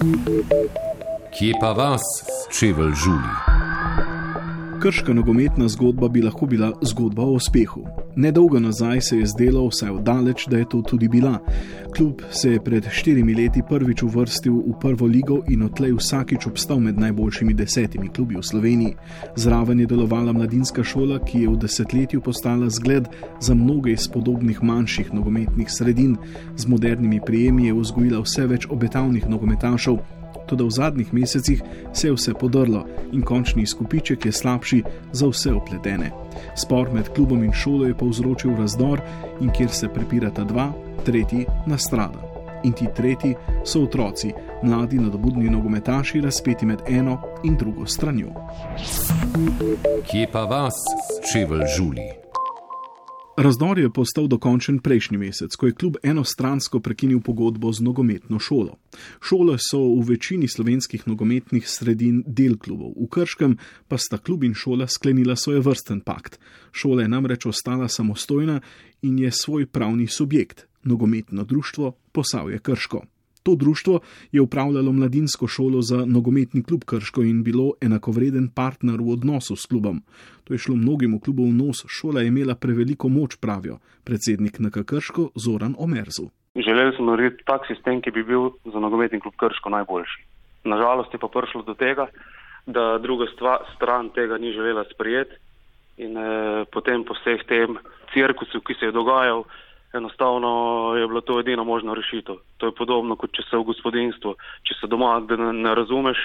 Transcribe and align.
Kje 0.00 1.52
pa 1.60 1.72
vas, 1.72 2.02
čevelj 2.58 2.92
žuli? 3.04 3.34
Krška 4.82 5.12
nogometna 5.12 5.68
zgodba 5.68 6.08
bi 6.08 6.22
lahko 6.22 6.46
bila 6.46 6.72
zgodba 6.82 7.22
o 7.22 7.36
uspehu. 7.36 7.84
Nedolgo 8.16 8.60
nazaj 8.60 9.00
se 9.00 9.18
je 9.18 9.26
zdelo, 9.26 9.68
vsaj 9.68 9.90
oddaleč, 9.90 10.46
da 10.46 10.58
je 10.58 10.68
to 10.68 10.82
tudi 10.82 11.08
bila. 11.08 11.38
Klub 11.96 12.22
se 12.30 12.52
je 12.52 12.60
pred 12.60 12.86
štirimi 12.90 13.34
leti 13.34 13.62
prvič 13.68 14.02
uvrstil 14.02 14.52
v 14.52 14.74
prvo 14.80 15.06
ligo 15.06 15.40
in 15.48 15.62
odtlej 15.62 15.92
vsakič 15.92 16.46
obstal 16.46 16.80
med 16.80 16.98
najboljšimi 16.98 17.54
desetimi 17.54 18.08
klubi 18.08 18.36
v 18.36 18.42
Sloveniji. 18.42 18.94
Zraven 19.36 19.80
je 19.80 19.86
delovala 19.86 20.32
mladinska 20.32 20.84
šola, 20.84 21.18
ki 21.18 21.42
je 21.42 21.48
v 21.48 21.56
desetletju 21.56 22.20
postala 22.20 22.70
zgled 22.70 23.08
za 23.40 23.54
mnoge 23.54 23.92
iz 23.92 24.08
podobnih 24.08 24.62
manjših 24.62 25.14
nogometnih 25.14 25.70
sredin. 25.70 26.16
Z 26.56 26.66
modernimi 26.66 27.20
prijemi 27.26 27.66
je 27.66 27.74
vzgojila 27.74 28.20
vse 28.20 28.46
več 28.46 28.66
obetavnih 28.70 29.28
nogometašov. 29.28 30.19
Tudi 30.50 30.64
v 30.66 30.70
zadnjih 30.70 31.14
mesecih 31.14 31.62
se 31.92 32.08
je 32.08 32.12
vse 32.12 32.34
podrlo 32.34 32.84
in 33.12 33.22
končni 33.22 33.62
izkupiček 33.62 34.26
je 34.26 34.32
slabši 34.32 34.82
za 35.12 35.28
vse 35.30 35.52
opletene. 35.52 36.10
Spor 36.56 36.90
med 36.92 37.08
klubom 37.14 37.44
in 37.44 37.52
šolo 37.52 37.86
je 37.86 37.94
povzročil 37.94 38.56
razdor, 38.58 39.00
in 39.40 39.50
kjer 39.54 39.70
se 39.70 39.88
prepirata 39.88 40.44
dva, 40.44 40.72
tretji 41.06 41.46
nastrada. 41.66 42.26
In 42.64 42.72
ti 42.72 42.86
tretji 42.96 43.34
so 43.64 43.82
otroci, 43.82 44.32
mladi 44.62 44.98
nadobudni 44.98 45.50
nogometaši, 45.50 46.20
razpeti 46.20 46.66
med 46.66 46.82
eno 46.88 47.20
in 47.44 47.56
drugo 47.56 47.86
stranjo. 47.86 48.34
Kje 50.10 50.26
pa 50.32 50.44
vas, 50.44 50.74
čevelj 51.32 51.62
žuli? 51.76 52.10
Razdor 53.40 53.78
je 53.78 53.88
postal 53.90 54.26
dokončen 54.28 54.82
prejšnji 54.84 55.16
mesec, 55.16 55.54
ko 55.56 55.66
je 55.66 55.72
klub 55.72 55.94
enostransko 56.04 56.76
prekinil 56.84 57.22
pogodbo 57.24 57.72
z 57.72 57.80
nogometno 57.80 58.36
šolo. 58.36 58.74
Šole 59.16 59.54
so 59.56 59.80
v 59.96 60.02
večini 60.12 60.44
slovenskih 60.44 61.06
nogometnih 61.08 61.64
sredin 61.64 62.20
del 62.26 62.58
klubov, 62.60 62.92
v 63.00 63.08
Krškem 63.08 63.54
pa 63.88 63.96
sta 63.96 64.18
klub 64.20 64.44
in 64.44 64.52
šola 64.52 64.84
sklenila 64.84 65.38
svoj 65.40 65.64
vrsten 65.64 66.02
pakt. 66.04 66.36
Šola 66.72 67.08
je 67.08 67.08
namreč 67.08 67.46
ostala 67.48 67.88
samostojna 67.88 68.60
in 69.08 69.16
je 69.18 69.32
svoj 69.32 69.64
pravni 69.72 70.04
subjekt, 70.06 70.66
nogometno 70.84 71.44
društvo 71.44 71.96
Posavje 72.12 72.58
Krško. 72.58 73.06
To 73.42 73.54
društvo 73.54 74.00
je 74.32 74.40
upravljalo 74.40 74.92
mladinsko 74.92 75.46
šolo 75.46 75.82
za 75.82 76.04
nogometni 76.06 76.62
klub 76.62 76.84
Krško 76.84 77.22
in 77.22 77.42
bilo 77.44 77.72
enakovreden 77.80 78.48
partner 78.54 79.00
v 79.00 79.12
odnosu 79.12 79.56
s 79.56 79.66
klubom. 79.66 80.02
To 80.44 80.54
je 80.54 80.58
šlo 80.58 80.76
mnogim 80.76 81.14
v 81.16 81.20
klubu 81.20 81.44
v 81.44 81.54
nos, 81.54 81.84
šola 81.88 82.20
je 82.20 82.28
imela 82.28 82.54
preveliko 82.54 83.08
moč, 83.08 83.36
pravijo 83.40 83.78
predsednik 84.04 84.58
NK 84.58 84.84
Krško 84.86 85.30
Zoran 85.34 85.74
Omerzu. 85.78 86.28
Želeli 86.56 86.96
smo 86.96 87.06
narediti 87.06 87.44
tak 87.46 87.66
sistem, 87.66 88.00
ki 88.02 88.10
bi 88.10 88.24
bil 88.24 88.50
za 88.64 88.80
nogometni 88.80 89.20
klub 89.20 89.34
Krško 89.36 89.70
najboljši. 89.70 90.24
Nažalost 90.64 91.14
je 91.14 91.18
pa 91.18 91.28
prišlo 91.28 91.62
do 91.62 91.74
tega, 91.74 92.06
da 92.66 92.98
druga 92.98 93.26
stva, 93.34 93.58
stran 93.76 94.10
tega 94.10 94.38
ni 94.38 94.52
želela 94.52 94.84
sprijeti 94.94 95.34
in 95.96 96.16
eh, 96.16 96.64
potem 96.72 97.04
po 97.04 97.14
vseh 97.14 97.40
tem 97.48 97.78
cirkusu, 98.12 98.60
ki 98.60 98.74
se 98.74 98.86
je 98.86 98.92
dogajal, 98.92 99.44
enostavno 99.94 100.50
je 100.96 101.06
bila 101.06 101.20
to 101.20 101.40
edina 101.40 101.64
možna 101.64 101.94
rešitev. 101.94 102.36
To 102.56 102.66
je 102.66 102.74
podobno 102.74 103.16
kot 103.16 103.32
če 103.32 103.42
se 103.50 103.56
v 103.56 103.66
gospodinstvu, 103.72 104.34
če 104.62 104.74
se 104.80 104.86
doma 104.86 105.18
ne, 105.20 105.52
ne 105.52 105.74
razumeš, 105.74 106.18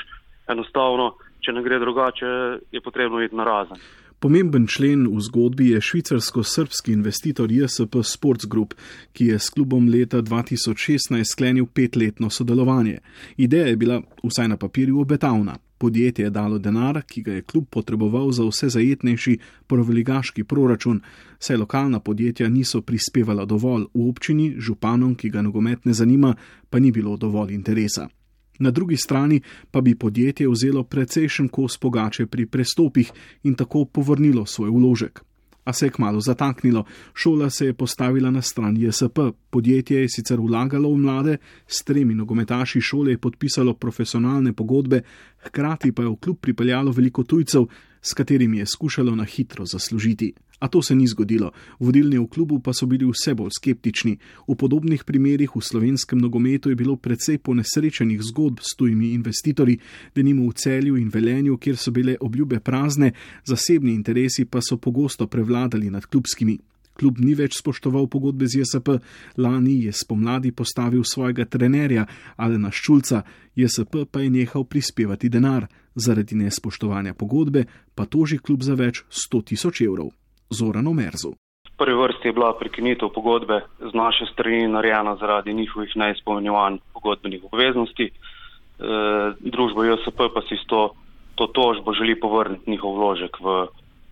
enostavno, 0.47 1.15
če 1.41 1.53
ne 1.53 1.63
gre 1.65 1.79
drugače, 1.79 2.31
je 2.71 2.81
potrebno 2.81 3.21
iti 3.21 3.35
na 3.35 3.43
razen. 3.43 3.81
Pomemben 4.25 4.65
člen 4.65 5.05
v 5.05 5.21
zgodbi 5.21 5.67
je 5.69 5.81
švicarsko-srpski 5.81 6.91
investitor 6.97 7.51
JSP 7.51 8.01
Sports 8.01 8.49
Group, 8.49 8.73
ki 9.13 9.25
je 9.25 9.39
s 9.39 9.53
klubom 9.53 9.85
leta 9.85 10.17
2016 10.17 11.21
sklenil 11.29 11.65
petletno 11.69 12.29
sodelovanje. 12.29 12.97
Ideja 13.37 13.67
je 13.67 13.75
bila, 13.75 14.01
vsaj 14.23 14.47
na 14.47 14.57
papirju, 14.57 14.99
obetavna. 14.99 15.59
Podjetje 15.77 16.25
je 16.25 16.29
dalo 16.29 16.57
denar, 16.57 17.03
ki 17.05 17.21
ga 17.21 17.33
je 17.33 17.45
klub 17.45 17.69
potreboval 17.69 18.31
za 18.31 18.49
vse 18.49 18.69
zajetnejši 18.69 19.37
prvoligaški 19.67 20.43
proračun, 20.43 21.01
saj 21.39 21.57
lokalna 21.57 21.99
podjetja 21.99 22.49
niso 22.49 22.81
prispevala 22.81 23.45
dovolj 23.45 23.85
v 23.93 24.09
občini, 24.09 24.55
županom, 24.57 25.13
ki 25.15 25.29
ga 25.29 25.45
nogomet 25.45 25.85
ne 25.85 25.93
zanima, 25.93 26.35
pa 26.69 26.79
ni 26.79 26.91
bilo 26.91 27.17
dovolj 27.17 27.53
interesa. 27.53 28.09
Na 28.59 28.71
drugi 28.71 28.97
strani 28.97 29.41
pa 29.71 29.81
bi 29.81 29.95
podjetje 29.95 30.49
vzelo 30.49 30.83
precejšen 30.83 31.47
kos 31.47 31.77
pogače 31.77 32.25
pri 32.25 32.45
prestopih 32.45 33.11
in 33.43 33.55
tako 33.55 33.85
povrnilo 33.85 34.45
svoj 34.45 34.69
vložek. 34.69 35.23
A 35.65 35.73
se 35.73 35.85
je 35.85 35.89
kmalo 35.89 36.21
zataknilo, 36.21 36.83
šola 37.13 37.49
se 37.49 37.65
je 37.65 37.73
postavila 37.73 38.31
na 38.31 38.41
stran 38.41 38.77
JSP, 38.77 39.19
podjetje 39.49 40.01
je 40.01 40.09
sicer 40.09 40.39
vlagalo 40.39 40.91
v 40.93 40.97
mlade, 40.97 41.37
s 41.67 41.83
tremi 41.83 42.13
nogometaši 42.15 42.81
šole 42.81 43.11
je 43.11 43.17
podpisalo 43.17 43.73
profesionalne 43.73 44.53
pogodbe, 44.53 45.01
hkrati 45.37 45.91
pa 45.91 46.03
je 46.03 46.09
v 46.09 46.15
klub 46.15 46.37
pripeljalo 46.41 46.91
veliko 46.91 47.23
tujcev, 47.23 47.65
s 48.05 48.13
katerimi 48.13 48.57
je 48.57 48.65
skušalo 48.65 49.15
na 49.15 49.23
hitro 49.23 49.65
zaslužiti. 49.65 50.33
A 50.59 50.67
to 50.67 50.81
se 50.81 50.95
ni 50.95 51.07
zgodilo, 51.07 51.51
vodilni 51.79 52.17
v 52.17 52.27
klubu 52.27 52.59
pa 52.59 52.73
so 52.73 52.85
bili 52.85 53.05
vse 53.05 53.33
bolj 53.33 53.57
skeptični. 53.57 54.17
V 54.47 54.55
podobnih 54.55 55.03
primerih 55.03 55.55
v 55.55 55.61
slovenskem 55.61 56.19
nogometu 56.19 56.69
je 56.69 56.75
bilo 56.75 56.95
precej 56.95 57.37
ponesrečenih 57.37 58.21
zgodb 58.21 58.59
s 58.61 58.75
tujimi 58.77 59.11
investitorji, 59.13 59.79
denimo 60.15 60.47
v 60.47 60.53
celju 60.53 60.95
in 60.97 61.09
velenju, 61.09 61.57
kjer 61.57 61.77
so 61.77 61.91
bile 61.91 62.15
obljube 62.19 62.59
prazne, 62.59 63.11
zasebni 63.43 63.93
interesi 63.93 64.45
pa 64.45 64.61
so 64.61 64.77
pogosto 64.77 65.27
prevladali 65.27 65.89
nad 65.89 66.05
klubskimi. 66.05 66.59
Klub 66.95 67.19
ni 67.19 67.33
več 67.35 67.57
spoštoval 67.59 68.07
pogodbe 68.07 68.47
z 68.47 68.61
JSP, 68.61 68.93
lani 69.37 69.81
je 69.83 69.91
spomladi 69.91 70.53
postavil 70.55 71.03
svojega 71.03 71.43
trenerja 71.45 72.05
Alena 72.37 72.71
Ščulca, 72.71 73.25
JSP 73.55 74.05
pa 74.11 74.23
je 74.23 74.29
nehal 74.31 74.63
prispevati 74.63 75.29
denar, 75.29 75.67
zaradi 75.95 76.35
nespoštovanja 76.35 77.13
pogodbe 77.13 77.65
pa 77.95 78.05
toži 78.05 78.37
klub 78.37 78.61
za 78.61 78.75
več 78.75 79.03
100 79.09 79.43
tisoč 79.51 79.81
evrov. 79.81 80.11
Zorano 80.49 80.93
Merzu. 80.93 81.33
V 81.73 81.77
prvi 81.77 81.95
vrsti 81.95 82.27
je 82.27 82.33
bila 82.33 82.53
prekinitev 82.59 83.09
pogodbe 83.15 83.61
z 83.79 83.93
naše 83.93 84.25
strani 84.33 84.67
narejena 84.67 85.15
zaradi 85.15 85.53
njihovih 85.53 85.91
neizpolnjevanj 85.95 86.77
pogodbenih 86.93 87.43
obveznosti. 87.43 88.05
E, 88.05 88.13
družba 89.39 89.85
JSP 89.85 90.29
pa 90.33 90.41
si 90.47 90.55
s 90.55 90.67
to, 90.67 90.93
to 91.35 91.47
tožbo 91.47 91.93
želi 91.93 92.19
povrniti 92.19 92.71
njihov 92.71 92.95
vložek 92.95 93.39
v 93.39 93.67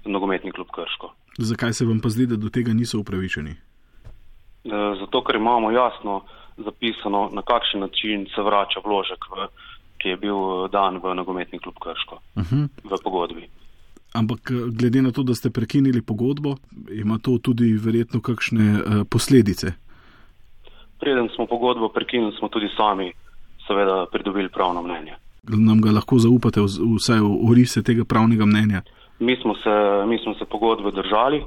nogometni 0.05 0.51
klub 0.51 0.67
Krško. 0.75 1.13
Zakaj 1.37 1.73
se 1.73 1.85
vam 1.85 1.99
pa 1.99 2.09
zdi, 2.09 2.27
da 2.27 2.35
do 2.35 2.49
tega 2.49 2.73
niso 2.73 2.99
upravičeni? 2.99 3.51
E, 3.51 3.57
zato, 4.99 5.23
ker 5.23 5.35
imamo 5.35 5.71
jasno 5.71 6.23
zapisano, 6.57 7.29
na 7.33 7.41
kakšen 7.41 7.79
način 7.79 8.27
se 8.35 8.41
vrača 8.41 8.83
vložek, 8.85 9.25
v, 9.31 9.47
ki 10.03 10.09
je 10.09 10.17
bil 10.19 10.67
dan 10.67 10.99
v 10.99 11.15
nogometni 11.15 11.59
klub 11.59 11.79
Krško 11.79 12.19
uh 12.35 12.43
-huh. 12.43 12.67
v 12.83 13.03
pogodbi. 13.03 13.47
Ampak 14.13 14.51
eh, 14.51 14.69
glede 14.79 15.01
na 15.01 15.11
to, 15.11 15.23
da 15.23 15.33
ste 15.33 15.49
prekinili 15.49 16.01
pogodbo, 16.01 16.55
ima 16.91 17.17
to 17.17 17.37
tudi 17.37 17.73
verjetno 17.85 18.21
kakšne 18.21 18.67
uh, 18.73 18.79
posledice. 19.09 19.73
Preden 20.99 21.29
smo 21.35 21.47
pogodbo 21.47 21.89
prekinili, 21.89 22.35
smo 22.39 22.47
tudi 22.47 22.69
sami 22.77 23.13
seveda 23.67 24.05
pridobili 24.11 24.49
pravno 24.49 24.81
mnenje. 24.81 25.13
Nam 25.43 25.81
ga 25.81 25.91
lahko 25.91 26.17
zaupate 26.19 26.61
vsaj 26.61 27.19
v 27.19 27.31
orise 27.51 27.83
tega 27.83 28.03
pravnega 28.05 28.45
mnenja? 28.45 28.81
Mi 29.19 29.35
smo 29.41 29.55
se, 29.55 29.73
mi 30.07 30.17
smo 30.23 30.33
se 30.33 30.45
pogodbe 30.45 30.91
držali, 30.91 31.43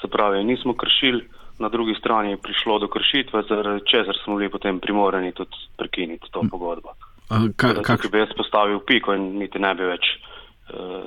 se 0.00 0.08
pravi, 0.08 0.44
nismo 0.44 0.74
kršili, 0.74 1.28
na 1.58 1.68
drugi 1.68 1.94
strani 1.94 2.30
je 2.30 2.36
prišlo 2.36 2.78
do 2.78 2.88
kršitve, 2.88 3.42
zaradi 3.48 3.86
česar 3.90 4.16
smo 4.24 4.36
bili 4.36 4.50
potem 4.50 4.80
primorani 4.80 5.32
tudi 5.32 5.56
prekiniti 5.76 6.26
to 6.30 6.42
pogodbo. 6.50 6.88
Kak 7.30 8.10
bi 8.10 8.18
jaz 8.18 8.34
postavil 8.36 8.82
piko 8.86 9.14
in 9.14 9.38
niti 9.38 9.62
ne 9.62 9.74
bi 9.78 9.86
več 9.86 10.06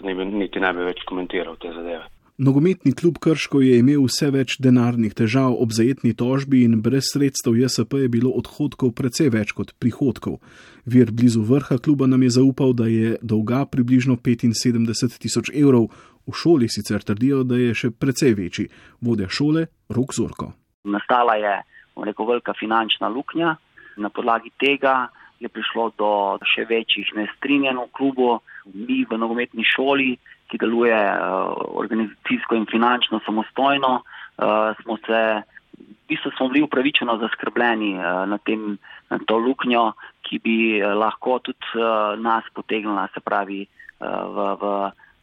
ne 0.04 0.16
bi, 0.16 0.26
niti 0.26 0.60
ne 0.60 0.74
bi 0.74 0.86
več 0.88 1.04
komentiral 1.08 1.58
te 1.60 1.72
zadeve. 1.76 2.06
Nogometni 2.44 2.96
klub 2.98 3.20
Krško 3.22 3.60
je 3.62 3.76
imel 3.78 4.02
vse 4.08 4.32
več 4.34 4.56
denarnih 4.64 5.14
težav 5.14 5.54
ob 5.62 5.74
zajetni 5.76 6.16
tožbi 6.18 6.64
in 6.66 6.80
brez 6.82 7.12
sredstev 7.14 7.60
JSP 7.60 8.00
je 8.02 8.10
bilo 8.16 8.32
odhodkov 8.34 8.96
precej 8.98 9.30
več 9.36 9.54
kot 9.54 9.76
prihodkov. 9.78 10.40
Vir 10.90 11.12
blizu 11.14 11.44
vrha 11.46 11.78
kluba 11.78 12.08
nam 12.10 12.26
je 12.26 12.32
zaupal, 12.40 12.74
da 12.74 12.90
je 12.90 13.20
dolga 13.22 13.62
približno 13.70 14.18
75 14.18 15.20
tisoč 15.22 15.54
evrov, 15.54 15.92
v 16.26 16.34
šoli 16.34 16.70
sicer 16.72 17.04
trdijo, 17.06 17.44
da 17.44 17.60
je 17.60 17.76
še 17.76 17.92
precej 17.92 18.34
večji. 18.34 18.70
Vodja 19.04 19.30
šole 19.30 19.68
Rok 19.94 20.16
Zorko. 20.18 20.54
Nastala 20.90 21.38
je 21.38 21.54
rekel, 22.02 22.26
velika 22.26 22.58
finančna 22.58 23.12
luknja, 23.14 23.56
na 24.02 24.10
podlagi 24.10 24.50
tega 24.58 25.12
je 25.44 25.52
prišlo 25.52 25.92
do 26.00 26.10
še 26.48 26.66
večjih 26.70 27.12
nestrinjen 27.20 27.80
v 27.82 27.90
klubu. 27.96 28.30
Mi 28.74 29.04
v 29.04 29.20
nogometni 29.20 29.66
šoli, 29.68 30.16
ki 30.48 30.60
deluje 30.62 30.96
uh, 30.96 31.52
organizacijsko 31.84 32.56
in 32.56 32.68
finančno 32.72 33.20
samostojno, 33.26 34.00
uh, 34.00 34.72
smo 34.82 34.96
se, 35.04 35.22
v 35.76 36.08
bistvu 36.08 36.32
smo 36.38 36.48
bili 36.54 36.64
upravičeno 36.64 37.18
zaskrbljeni 37.20 37.98
uh, 38.00 38.24
na, 38.30 38.40
tem, 38.48 38.78
na 39.12 39.20
to 39.28 39.38
luknjo, 39.38 39.92
ki 40.24 40.40
bi 40.40 40.58
lahko 40.80 41.42
tudi 41.44 41.84
nas 42.24 42.48
potegnila, 42.56 43.10
se 43.12 43.20
pravi, 43.20 43.66
v 44.00 44.38
v 44.60 44.64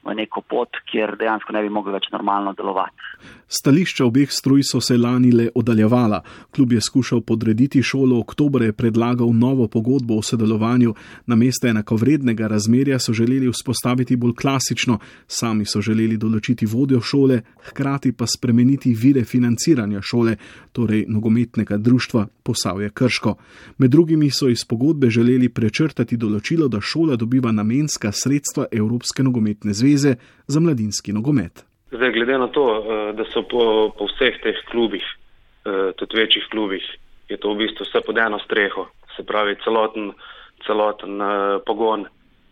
neko 0.05 0.41
pot, 0.41 0.69
kjer 0.91 1.17
dejansko 1.19 1.53
ne 1.53 1.63
bi 1.63 1.69
mogli 1.69 1.93
več 1.93 2.09
normalno 2.13 2.53
delovati. 2.57 3.09
Stališča 3.51 4.05
obeh 4.07 4.31
struj 4.33 4.63
so 4.65 4.81
se 4.81 4.97
lani 4.97 5.33
le 5.33 5.49
oddaljevala. 5.55 6.23
Klub 6.55 6.73
je 6.73 6.81
skušal 6.81 7.21
podrediti 7.21 7.83
šolo, 7.83 8.19
oktober 8.21 8.63
je 8.63 8.73
predlagal 8.73 9.33
novo 9.35 9.67
pogodbo 9.69 10.17
o 10.19 10.23
sodelovanju, 10.23 10.95
na 11.27 11.37
mesto 11.37 11.69
enakovrednega 11.69 12.47
razmerja 12.47 12.99
so 12.99 13.13
želeli 13.13 13.51
vzpostaviti 13.51 14.17
bolj 14.17 14.35
klasično, 14.41 14.99
sami 15.27 15.67
so 15.67 15.83
želeli 15.83 16.17
določiti 16.17 16.67
vodjo 16.67 17.01
šole, 17.01 17.41
hkrati 17.69 18.13
pa 18.13 18.27
spremeniti 18.27 18.95
vire 18.95 19.25
financiranja 19.25 20.01
šole, 20.03 20.37
torej 20.73 21.05
nogometnega 21.09 21.77
društva 21.77 22.27
Posavje 22.43 22.91
Krško. 22.91 23.35
Med 23.79 23.91
drugimi 23.91 24.31
so 24.31 24.49
iz 24.49 24.65
pogodbe 24.65 25.11
želeli 25.11 25.49
prečrtati 25.49 26.17
določilo, 26.17 26.69
da 26.69 26.81
šola 26.81 27.17
dobiva 27.17 27.53
namenska 27.53 28.13
sredstva 28.13 28.67
Evropske 28.73 29.23
nogometne 29.23 29.75
zveze 29.75 29.90
za 29.97 30.61
mladinski 30.61 31.13
nogomet. 31.13 31.65
Zdaj, 31.91 32.13
glede 32.13 32.39
na 32.39 32.47
to, 32.47 32.65
eh, 32.79 33.13
da 33.13 33.25
so 33.33 33.43
po, 33.43 33.91
po 33.99 34.07
vseh 34.07 34.39
teh 34.43 34.59
klubih, 34.71 35.05
eh, 35.67 35.93
tudi 35.97 36.17
večjih 36.17 36.45
klubih, 36.51 36.85
je 37.29 37.37
to 37.37 37.55
v 37.55 37.57
bistvu 37.67 37.87
vse 37.87 38.01
pod 38.07 38.19
eno 38.19 38.39
streho, 38.39 38.87
se 39.17 39.27
pravi 39.27 39.57
celoten, 39.65 40.13
celoten 40.67 41.21
eh, 41.21 41.59
pogon 41.67 42.07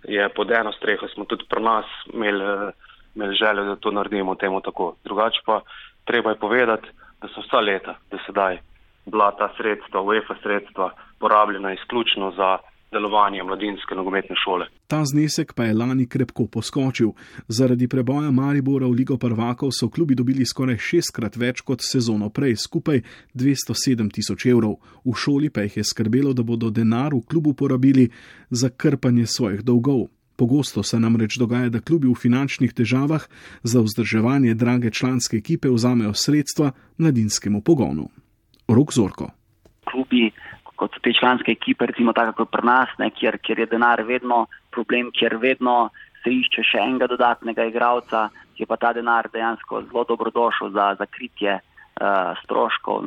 je 0.05 0.29
pod 0.29 0.50
eno 0.50 0.73
streho, 0.73 1.08
smo 1.08 1.25
tudi 1.25 1.44
pri 1.49 1.62
nas 1.62 1.87
imeli, 2.14 2.73
imeli 3.14 3.35
željo, 3.35 3.64
da 3.64 3.76
to 3.76 3.91
naredimo 3.91 4.34
temu 4.34 4.61
tako. 4.61 4.96
Drugače 5.05 5.41
pa 5.46 5.61
treba 6.05 6.31
je 6.31 6.43
povedati, 6.43 6.88
da 7.20 7.29
so 7.29 7.41
vsa 7.41 7.61
leta, 7.61 7.99
da 8.11 8.19
sedaj 8.26 8.58
bila 9.06 9.31
ta 9.31 9.52
sredstva, 9.56 10.02
UEFA 10.02 10.34
sredstva, 10.43 10.91
porabljena 11.19 11.73
izključno 11.73 12.31
za 12.37 12.58
delovanje 12.93 13.43
mladinske 13.43 13.94
nogometne 13.94 14.37
šole. 14.44 14.67
Ta 14.87 15.05
znesek 15.05 15.52
pa 15.55 15.64
je 15.64 15.75
lani 15.75 16.06
krepko 16.08 16.46
poskočil. 16.46 17.12
Zaradi 17.49 17.88
preboja 17.88 18.31
Maribora 18.31 18.87
v 18.87 18.96
Ligo 19.00 19.17
prvakov 19.17 19.73
so 19.73 19.90
klubi 19.90 20.14
dobili 20.14 20.46
skoraj 20.46 20.79
šestkrat 20.79 21.37
več 21.37 21.61
kot 21.61 21.85
sezono 21.85 22.31
prej, 22.31 22.56
skupaj 22.56 23.02
207 23.35 24.12
tisoč 24.14 24.46
evrov. 24.46 24.79
V 25.05 25.14
šoli 25.14 25.50
pa 25.50 25.67
jih 25.67 25.76
je 25.76 25.85
skrbelo, 25.85 26.32
da 26.32 26.43
bodo 26.43 26.70
denar 26.70 27.14
v 27.14 27.25
klubu 27.29 27.55
porabili 27.55 28.08
za 28.50 28.70
krpanje 28.70 29.26
svojih 29.26 29.62
dolgov. 29.62 30.08
Pogosto 30.38 30.82
se 30.82 31.00
namreč 31.00 31.34
dogaja, 31.38 31.69
da 31.69 31.81
klubi 31.81 32.06
v 32.06 32.14
finančnih 32.14 32.73
težavah 32.73 33.25
za 33.62 33.81
vzdrževanje 33.82 34.55
drage 34.55 34.91
članske 34.91 35.37
ekipe 35.37 35.69
vzamejo 35.69 36.14
sredstva 36.14 36.70
mladinskemu 36.99 37.61
pogonu. 37.61 38.06
Rok 38.69 38.93
Zorko. 38.94 39.31
Klubi 39.91 40.31
kot 40.79 40.99
te 41.03 41.13
članske 41.13 41.53
ekipe, 41.53 41.87
recimo 41.91 42.15
tako 42.15 42.43
kot 42.43 42.53
pri 42.55 42.67
nas, 42.67 42.93
ne, 43.03 43.11
kjer, 43.11 43.39
kjer 43.43 43.65
je 43.65 43.71
denar 43.73 44.03
vedno 44.07 44.47
problem, 44.75 45.11
kjer 45.15 45.37
vedno 45.43 45.89
se 46.23 46.35
išče 46.35 46.65
še 46.71 46.83
enega 46.85 47.09
dodatnega 47.11 47.67
igralca, 47.69 48.29
je 48.59 48.67
pa 48.67 48.77
ta 48.77 48.93
denar 48.95 49.29
dejansko 49.33 49.85
zelo 49.87 50.05
dobrodošel 50.09 50.73
za 50.75 50.91
zakritje 50.99 51.59
uh, 51.59 52.35
stroškov, 52.43 53.07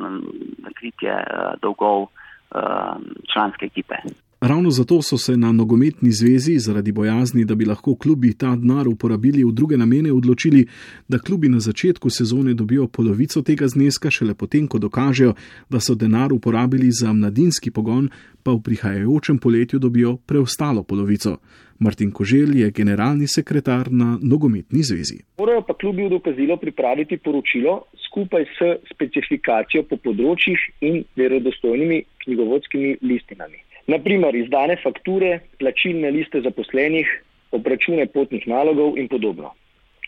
za 0.64 0.72
kritje 0.78 1.16
uh, 1.16 1.54
dolgov 1.62 2.08
uh, 2.08 2.96
članske 3.32 3.68
ekipe. 3.68 4.00
Ravno 4.42 4.70
zato 4.70 5.02
so 5.02 5.18
se 5.18 5.36
na 5.36 5.52
nogometni 5.52 6.10
zvezi, 6.10 6.58
zaradi 6.58 6.92
bojazni, 6.92 7.44
da 7.44 7.54
bi 7.54 7.64
lahko 7.64 7.94
klubi 7.94 8.34
ta 8.38 8.56
denar 8.56 8.88
uporabili 8.88 9.44
v 9.44 9.52
druge 9.52 9.76
namene, 9.76 10.12
odločili, 10.12 10.66
da 11.08 11.18
klubi 11.18 11.48
na 11.48 11.60
začetku 11.60 12.10
sezone 12.10 12.54
dobijo 12.54 12.88
polovico 12.88 13.42
tega 13.42 13.68
zneska, 13.68 14.10
šele 14.10 14.34
potem, 14.34 14.66
ko 14.66 14.78
dokažejo, 14.78 15.34
da 15.70 15.80
so 15.80 15.94
denar 15.94 16.32
uporabili 16.32 16.90
za 16.90 17.12
mladinski 17.12 17.70
pogon, 17.70 18.08
pa 18.42 18.50
v 18.50 18.62
prihajajočem 18.66 19.38
poletju 19.38 19.78
dobijo 19.78 20.16
preostalo 20.26 20.82
polovico. 20.82 21.36
Martin 21.78 22.10
Kožel 22.10 22.56
je 22.56 22.70
generalni 22.70 23.28
sekretar 23.28 23.92
na 23.92 24.18
nogometni 24.22 24.82
zvezi. 24.82 25.22
Morajo 25.38 25.62
pa 25.62 25.74
klubi 25.74 26.02
v 26.02 26.18
dokazilo 26.18 26.56
pripraviti 26.56 27.16
poročilo 27.16 27.84
skupaj 28.10 28.44
s 28.58 28.74
specifikacijo 28.90 29.86
po 29.86 30.02
področjih 30.02 30.70
in 30.80 31.04
verodostojnimi 31.16 32.02
knjigovodskimi 32.24 32.96
listinami. 33.02 33.71
Naprimer, 33.86 34.34
izdane 34.34 34.76
fakture, 34.82 35.40
plačilne 35.58 36.10
liste 36.10 36.40
zaposlenih, 36.40 37.08
obračune 37.52 38.06
potnih 38.06 38.46
nalogov 38.46 38.98
in 38.98 39.08
podobno. 39.08 39.52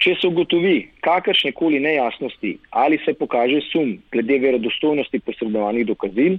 Če 0.03 0.15
se 0.21 0.29
ugotovi 0.29 0.76
kakršne 1.05 1.53
koli 1.56 1.81
nejasnosti 1.81 2.56
ali 2.71 2.99
se 3.05 3.15
pokaže 3.19 3.61
sum 3.71 3.97
glede 4.12 4.38
verodostojnosti 4.43 5.21
posredovanih 5.26 5.87
dokazil, 5.87 6.38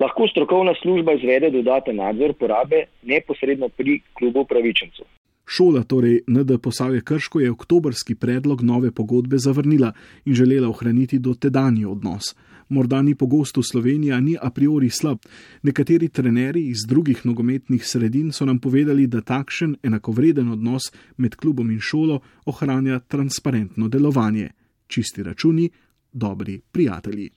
lahko 0.00 0.28
strokovna 0.28 0.74
služba 0.82 1.14
izvede 1.18 1.50
dodaten 1.50 1.96
nadzor 1.96 2.34
porabe 2.38 2.84
neposredno 3.02 3.68
pri 3.68 4.00
klubu 4.18 4.42
upravičencev. 4.46 5.06
Šola, 5.46 5.82
torej 5.84 6.22
ND 6.26 6.56
Posavje 6.62 7.02
Krško, 7.04 7.40
je 7.40 7.50
oktobrski 7.50 8.14
predlog 8.14 8.62
nove 8.62 8.90
pogodbe 8.90 9.36
zavrnila 9.38 9.92
in 10.24 10.34
želela 10.34 10.68
ohraniti 10.68 11.18
dotedanji 11.18 11.84
odnos 11.84 12.34
morda 12.68 13.02
ni 13.02 13.14
pogosto 13.14 13.62
Slovenija, 13.62 14.20
ni 14.20 14.36
a 14.40 14.50
priori 14.50 14.90
slab. 14.90 15.18
Nekateri 15.62 16.08
trenerji 16.08 16.68
iz 16.68 16.86
drugih 16.88 17.26
nogometnih 17.26 17.86
sredin 17.86 18.32
so 18.32 18.44
nam 18.44 18.58
povedali, 18.58 19.06
da 19.06 19.20
takšen 19.20 19.76
enakovreden 19.82 20.48
odnos 20.48 20.92
med 21.16 21.36
klubom 21.36 21.70
in 21.70 21.80
šolo 21.80 22.20
ohranja 22.44 22.98
transparentno 22.98 23.88
delovanje. 23.88 24.50
Čisti 24.86 25.22
računi, 25.22 25.70
dobri 26.12 26.60
prijatelji. 26.72 27.30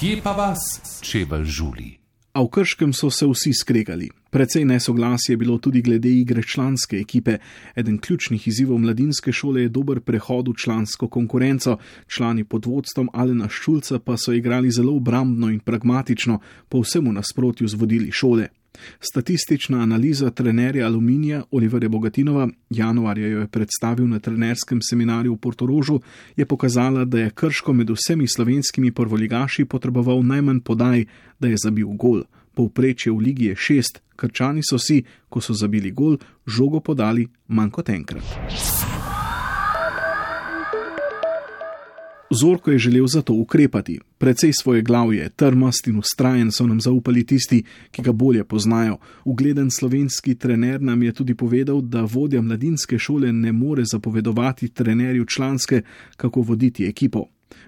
Kje 0.00 0.20
pa 0.22 0.32
vas, 0.32 0.60
če 1.02 1.24
vas 1.30 1.46
žuli? 1.46 1.97
A 2.38 2.42
v 2.46 2.54
Krškem 2.54 2.92
so 2.94 3.10
se 3.10 3.26
vsi 3.26 3.50
skregali. 3.50 4.06
Predvsej 4.30 4.64
nesoglasje 4.64 5.32
je 5.32 5.36
bilo 5.36 5.58
tudi 5.58 5.82
glede 5.82 6.10
igre 6.10 6.42
članske 6.42 6.96
ekipe. 6.96 7.38
Eden 7.74 7.98
ključnih 7.98 8.48
izzivov 8.48 8.78
mladinske 8.78 9.32
šole 9.32 9.62
je 9.62 9.68
dober 9.68 10.00
prehod 10.00 10.48
v 10.48 10.54
člansko 10.54 11.08
konkurenco. 11.08 11.78
Člani 12.06 12.44
pod 12.44 12.66
vodstvom 12.66 13.10
Alena 13.12 13.48
Šulca 13.48 13.98
pa 13.98 14.16
so 14.16 14.32
igrali 14.32 14.70
zelo 14.70 14.94
obrambno 14.96 15.50
in 15.50 15.58
pragmatično, 15.58 16.38
povsem 16.68 17.08
v 17.08 17.12
nasprotju 17.12 17.68
z 17.68 17.74
vodili 17.74 18.12
šole. 18.12 18.48
Statistična 19.00 19.82
analiza 19.82 20.30
trenerja 20.30 20.86
Aluminija 20.86 21.42
Oliverja 21.50 21.88
Bogatinova, 21.88 22.48
januarja 22.70 23.28
jo 23.28 23.40
je 23.40 23.46
predstavil 23.46 24.08
na 24.08 24.18
trenerskem 24.18 24.80
seminarju 24.82 25.34
v 25.34 25.38
Portorožu, 25.38 26.00
je 26.36 26.46
pokazala, 26.46 27.04
da 27.04 27.18
je 27.18 27.30
Krško 27.30 27.72
med 27.72 27.90
vsemi 27.90 28.28
slovenskimi 28.28 28.92
prvoligaši 28.92 29.64
potreboval 29.64 30.22
najmanj 30.22 30.60
podaj, 30.60 31.04
da 31.38 31.48
je 31.48 31.56
zabil 31.64 31.86
gol. 31.86 32.22
Povprečje 32.54 33.12
v 33.12 33.18
ligi 33.18 33.44
je 33.44 33.56
šest, 33.56 34.02
krčani 34.16 34.62
so 34.62 34.78
si, 34.78 35.04
ko 35.28 35.40
so 35.40 35.54
zabili 35.54 35.90
gol, 35.90 36.18
žogo 36.46 36.80
podali 36.80 37.28
manj 37.46 37.70
kot 37.70 37.88
enkrat. 37.88 38.97
Zorko 42.30 42.70
je 42.70 42.78
želel 42.78 43.06
zato 43.06 43.32
ukrepati. 43.32 44.00
Predvsej 44.18 44.52
svoje 44.52 44.82
glavje, 44.82 45.28
trmast 45.28 45.86
in 45.86 45.98
ustrajen 45.98 46.52
so 46.52 46.66
nam 46.66 46.80
zaupali 46.80 47.26
tisti, 47.26 47.64
ki 47.90 48.02
ga 48.02 48.12
bolje 48.12 48.44
poznajo. 48.44 48.96
Ugleden 49.24 49.70
slovenski 49.70 50.38
trener 50.38 50.82
nam 50.82 51.02
je 51.02 51.12
tudi 51.12 51.34
povedal, 51.34 51.80
da 51.80 52.06
vodja 52.14 52.42
mladinske 52.42 52.98
šole 52.98 53.32
ne 53.32 53.52
more 53.52 53.82
zapovedovati 53.84 54.74
trenerju 54.74 55.24
članske, 55.24 55.82
kako 56.16 56.40
voditi 56.40 56.86
ekipo. 56.86 57.24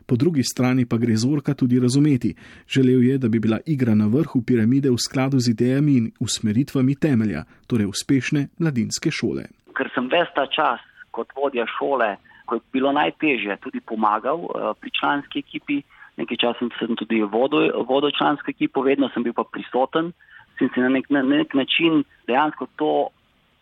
Po 0.06 0.16
drugi 0.16 0.42
strani 0.42 0.86
pa 0.86 0.96
gre 0.96 1.16
Zorka 1.16 1.54
tudi 1.54 1.80
razumeti. 1.80 2.34
Želel 2.68 3.02
je, 3.04 3.18
da 3.18 3.28
bi 3.28 3.38
bila 3.38 3.58
igra 3.66 3.94
na 3.94 4.06
vrhu 4.06 4.42
piramide 4.42 4.90
v 4.90 4.96
skladu 4.98 5.38
z 5.38 5.50
idejami 5.50 5.96
in 5.96 6.12
usmeritvami 6.20 6.94
temelja, 6.94 7.44
torej 7.66 7.86
uspešne 7.86 8.48
mladinske 8.58 9.10
šole. 9.10 9.42
Ker 9.76 9.88
sem 9.94 10.08
ves 10.12 10.28
ta 10.34 10.44
čas 10.46 10.80
kot 11.10 11.32
vodja 11.36 11.64
šole 11.78 12.16
ko 12.50 12.58
je 12.58 12.66
bilo 12.74 12.90
najtežje, 12.92 13.56
tudi 13.62 13.78
pomagal 13.80 14.42
uh, 14.42 14.74
pri 14.80 14.90
članski 14.90 15.38
ekipi. 15.46 15.82
Nekaj 16.18 16.36
časa 16.42 16.66
sem 16.78 16.98
tudi 16.98 17.22
vodil, 17.22 17.70
vodil 17.86 18.10
člansko 18.10 18.50
ekipo, 18.50 18.82
vedno 18.82 19.08
sem 19.14 19.22
bil 19.22 19.32
pa 19.32 19.46
prisoten, 19.46 20.10
sem 20.58 20.68
si 20.74 20.82
na 20.82 20.90
nek, 20.90 21.06
na 21.14 21.22
nek 21.22 21.54
način 21.54 22.02
dejansko 22.26 22.66
to 22.76 22.90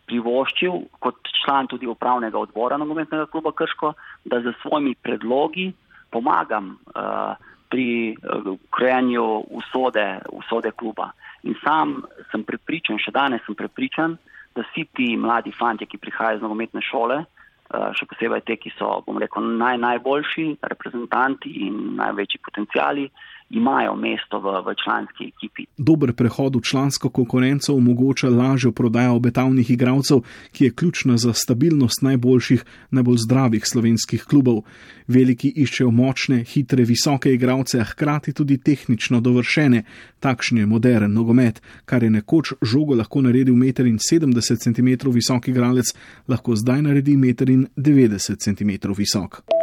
privoščil 0.09 0.89
kot 0.99 1.29
član 1.43 1.69
tudi 1.69 1.87
upravnega 1.87 2.39
odbora 2.41 2.79
nogometnega 2.81 3.29
kluba 3.29 3.53
Krško, 3.53 3.93
da 4.25 4.41
za 4.41 4.55
svojimi 4.63 4.95
predlogi 5.05 5.69
pomagam 6.09 6.73
uh, 6.73 7.37
pri 7.69 8.17
uh, 8.17 8.57
krejanju 8.73 9.27
usode, 9.61 10.07
usode 10.33 10.73
kluba. 10.73 11.11
In 11.45 11.53
sam 11.61 12.01
sem 12.33 12.43
prepričan, 12.43 12.97
še 12.97 13.13
danes 13.13 13.45
sem 13.45 13.55
prepričan, 13.55 14.17
da 14.57 14.65
vsi 14.65 14.89
ti 14.97 15.13
mladi 15.15 15.53
fanti, 15.53 15.85
ki 15.85 16.01
prihajajo 16.01 16.41
iz 16.41 16.43
nogometne 16.43 16.81
šole, 16.81 17.21
Eh, 17.21 17.38
še 17.69 18.07
posebej 18.09 18.41
te, 18.47 18.57
ki 18.57 18.71
so, 18.77 18.89
bom 19.05 19.19
rekel, 19.21 19.45
naj, 19.61 19.77
najboljši 19.83 20.45
reprezentanti 20.71 21.51
in 21.67 21.99
največji 21.99 22.41
potencijali, 22.47 23.09
imajo 23.49 23.95
mesto 23.95 24.39
v, 24.39 24.45
v 24.65 24.75
članski 24.83 25.23
ekipi. 25.33 25.65
Dober 25.77 26.13
prehod 26.13 26.55
v 26.55 26.61
člansko 26.61 27.09
konkurenco 27.09 27.73
omogoča 27.73 28.29
lažjo 28.29 28.71
prodajo 28.71 29.15
obetavnih 29.15 29.71
igralcev, 29.71 30.21
ki 30.51 30.65
je 30.65 30.73
ključna 30.75 31.17
za 31.17 31.33
stabilnost 31.33 32.01
najboljših, 32.01 32.65
najbolj 32.91 33.17
zdravih 33.17 33.65
slovenskih 33.65 34.23
klubov. 34.23 34.61
Veliki 35.07 35.53
iščejo 35.55 35.91
močne, 35.91 36.43
hitre, 36.43 36.83
visoke 36.83 37.33
igralce, 37.33 37.79
a 37.79 37.83
hkrati 37.83 38.33
tudi 38.33 38.57
tehnično 38.57 39.21
dovršene. 39.21 39.83
Takšen 40.19 40.57
je 40.57 40.65
modern 40.65 41.13
nogomet, 41.13 41.61
kar 41.85 42.03
je 42.03 42.09
nekoč 42.09 42.53
žogo 42.61 42.95
lahko 42.95 43.21
naredil 43.21 43.53
1,70 43.53 44.63
cm 44.63 45.09
visok 45.09 45.47
igralec, 45.47 45.93
lahko 46.27 46.55
zdaj 46.55 46.81
naredi 46.81 47.17
1,90 47.17 48.37
cm 48.37 48.93
visok. 48.97 49.58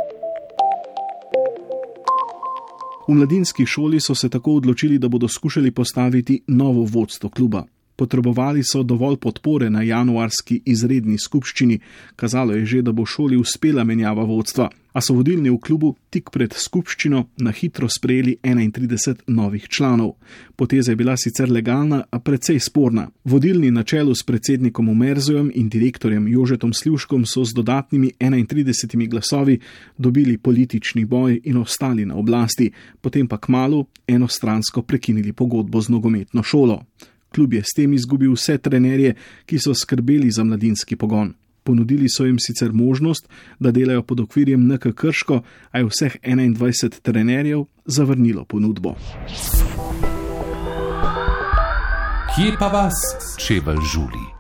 V 3.08 3.14
mladinski 3.14 3.66
šoli 3.66 4.00
so 4.00 4.14
se 4.14 4.28
tako 4.28 4.54
odločili, 4.54 4.98
da 4.98 5.08
bodo 5.08 5.28
skušali 5.28 5.70
postaviti 5.70 6.42
novo 6.46 6.84
vodstvo 6.84 7.30
kluba. 7.30 7.64
Potrebovali 7.96 8.62
so 8.64 8.82
dovolj 8.82 9.16
podpore 9.16 9.70
na 9.70 9.82
januarski 9.82 10.60
izredni 10.64 11.18
skupščini, 11.18 11.78
kazalo 12.16 12.52
je 12.52 12.66
že, 12.66 12.82
da 12.82 12.92
bo 12.92 13.06
šoli 13.06 13.36
uspela 13.36 13.84
menjava 13.84 14.24
vodstva, 14.24 14.68
a 14.96 15.00
so 15.00 15.12
vodilni 15.12 15.50
v 15.52 15.58
klubu 15.60 15.90
tik 16.08 16.30
pred 16.32 16.54
skupščino 16.56 17.22
na 17.44 17.52
hitro 17.52 17.88
sprejeli 17.88 18.38
31 18.40 19.24
novih 19.28 19.68
članov. 19.68 20.14
Poteza 20.56 20.92
je 20.92 20.96
bila 20.96 21.16
sicer 21.16 21.50
legalna, 21.52 22.02
a 22.10 22.18
precej 22.18 22.60
sporna. 22.60 23.10
Vodilni 23.24 23.70
na 23.70 23.82
čelu 23.82 24.14
s 24.14 24.24
predsednikom 24.24 24.88
Umerzojem 24.88 25.50
in 25.54 25.68
direktorjem 25.68 26.28
Jožetom 26.28 26.72
Sljuškom 26.72 27.26
so 27.26 27.44
z 27.44 27.52
dodatnimi 27.52 28.12
31 28.20 29.08
glasovi 29.08 29.58
dobili 29.98 30.38
politični 30.38 31.04
boj 31.04 31.40
in 31.44 31.56
ostali 31.56 32.06
na 32.06 32.16
oblasti, 32.16 32.70
potem 33.00 33.28
pa 33.28 33.36
k 33.36 33.48
malu 33.48 33.84
enostransko 34.08 34.82
prekinili 34.82 35.32
pogodbo 35.32 35.80
z 35.80 35.92
nogometno 35.92 36.42
šolo. 36.42 36.80
Klub 37.34 37.54
je 37.54 37.62
s 37.62 37.74
tem 37.76 37.92
izgubil 37.92 38.32
vse 38.32 38.58
trenerje, 38.58 39.14
ki 39.46 39.58
so 39.58 39.74
skrbeli 39.74 40.30
za 40.30 40.44
mladinski 40.44 40.96
pogon. 40.96 41.34
Ponudili 41.62 42.08
so 42.08 42.24
jim 42.24 42.38
sicer 42.38 42.72
možnost, 42.72 43.28
da 43.58 43.70
delajo 43.70 44.02
pod 44.02 44.20
okvirjem 44.20 44.68
NK 44.68 44.94
Krško, 44.94 45.42
a 45.70 45.78
je 45.78 45.88
vseh 45.90 46.16
21 46.22 47.00
trenerjev 47.02 47.66
zavrnilo 47.84 48.44
ponudbo. 48.44 48.94
Kje 52.36 52.52
pa 52.58 52.68
vas, 52.68 52.94
čebel 53.38 53.80
žuli? 53.80 54.35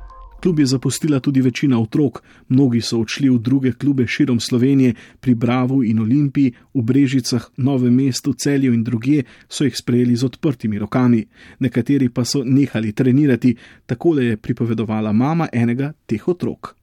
Klub 0.46 0.58
je 0.58 0.66
zapustila 0.66 1.20
tudi 1.20 1.40
večina 1.40 1.80
otrok, 1.80 2.22
mnogi 2.48 2.80
so 2.80 3.00
odšli 3.00 3.28
v 3.28 3.38
druge 3.38 3.72
klube 3.72 4.04
širom 4.06 4.40
Slovenije, 4.40 4.94
pri 5.20 5.34
Bravo 5.34 5.82
in 5.82 5.98
Olimpiji, 5.98 6.52
v 6.74 6.82
Brežicah, 6.82 7.48
Novem 7.56 7.94
mestu, 7.94 8.32
Celju 8.32 8.74
in 8.74 8.84
druge 8.84 9.24
so 9.48 9.64
jih 9.64 9.76
sprejeli 9.76 10.16
z 10.16 10.24
odprtimi 10.24 10.78
rokami. 10.78 11.24
Nekateri 11.58 12.08
pa 12.08 12.24
so 12.24 12.44
nehali 12.44 12.92
trenirati, 12.92 13.56
takole 13.86 14.24
je 14.24 14.36
pripovedovala 14.36 15.12
mama 15.12 15.48
enega 15.52 15.92
teh 16.06 16.28
otrok. 16.28 16.76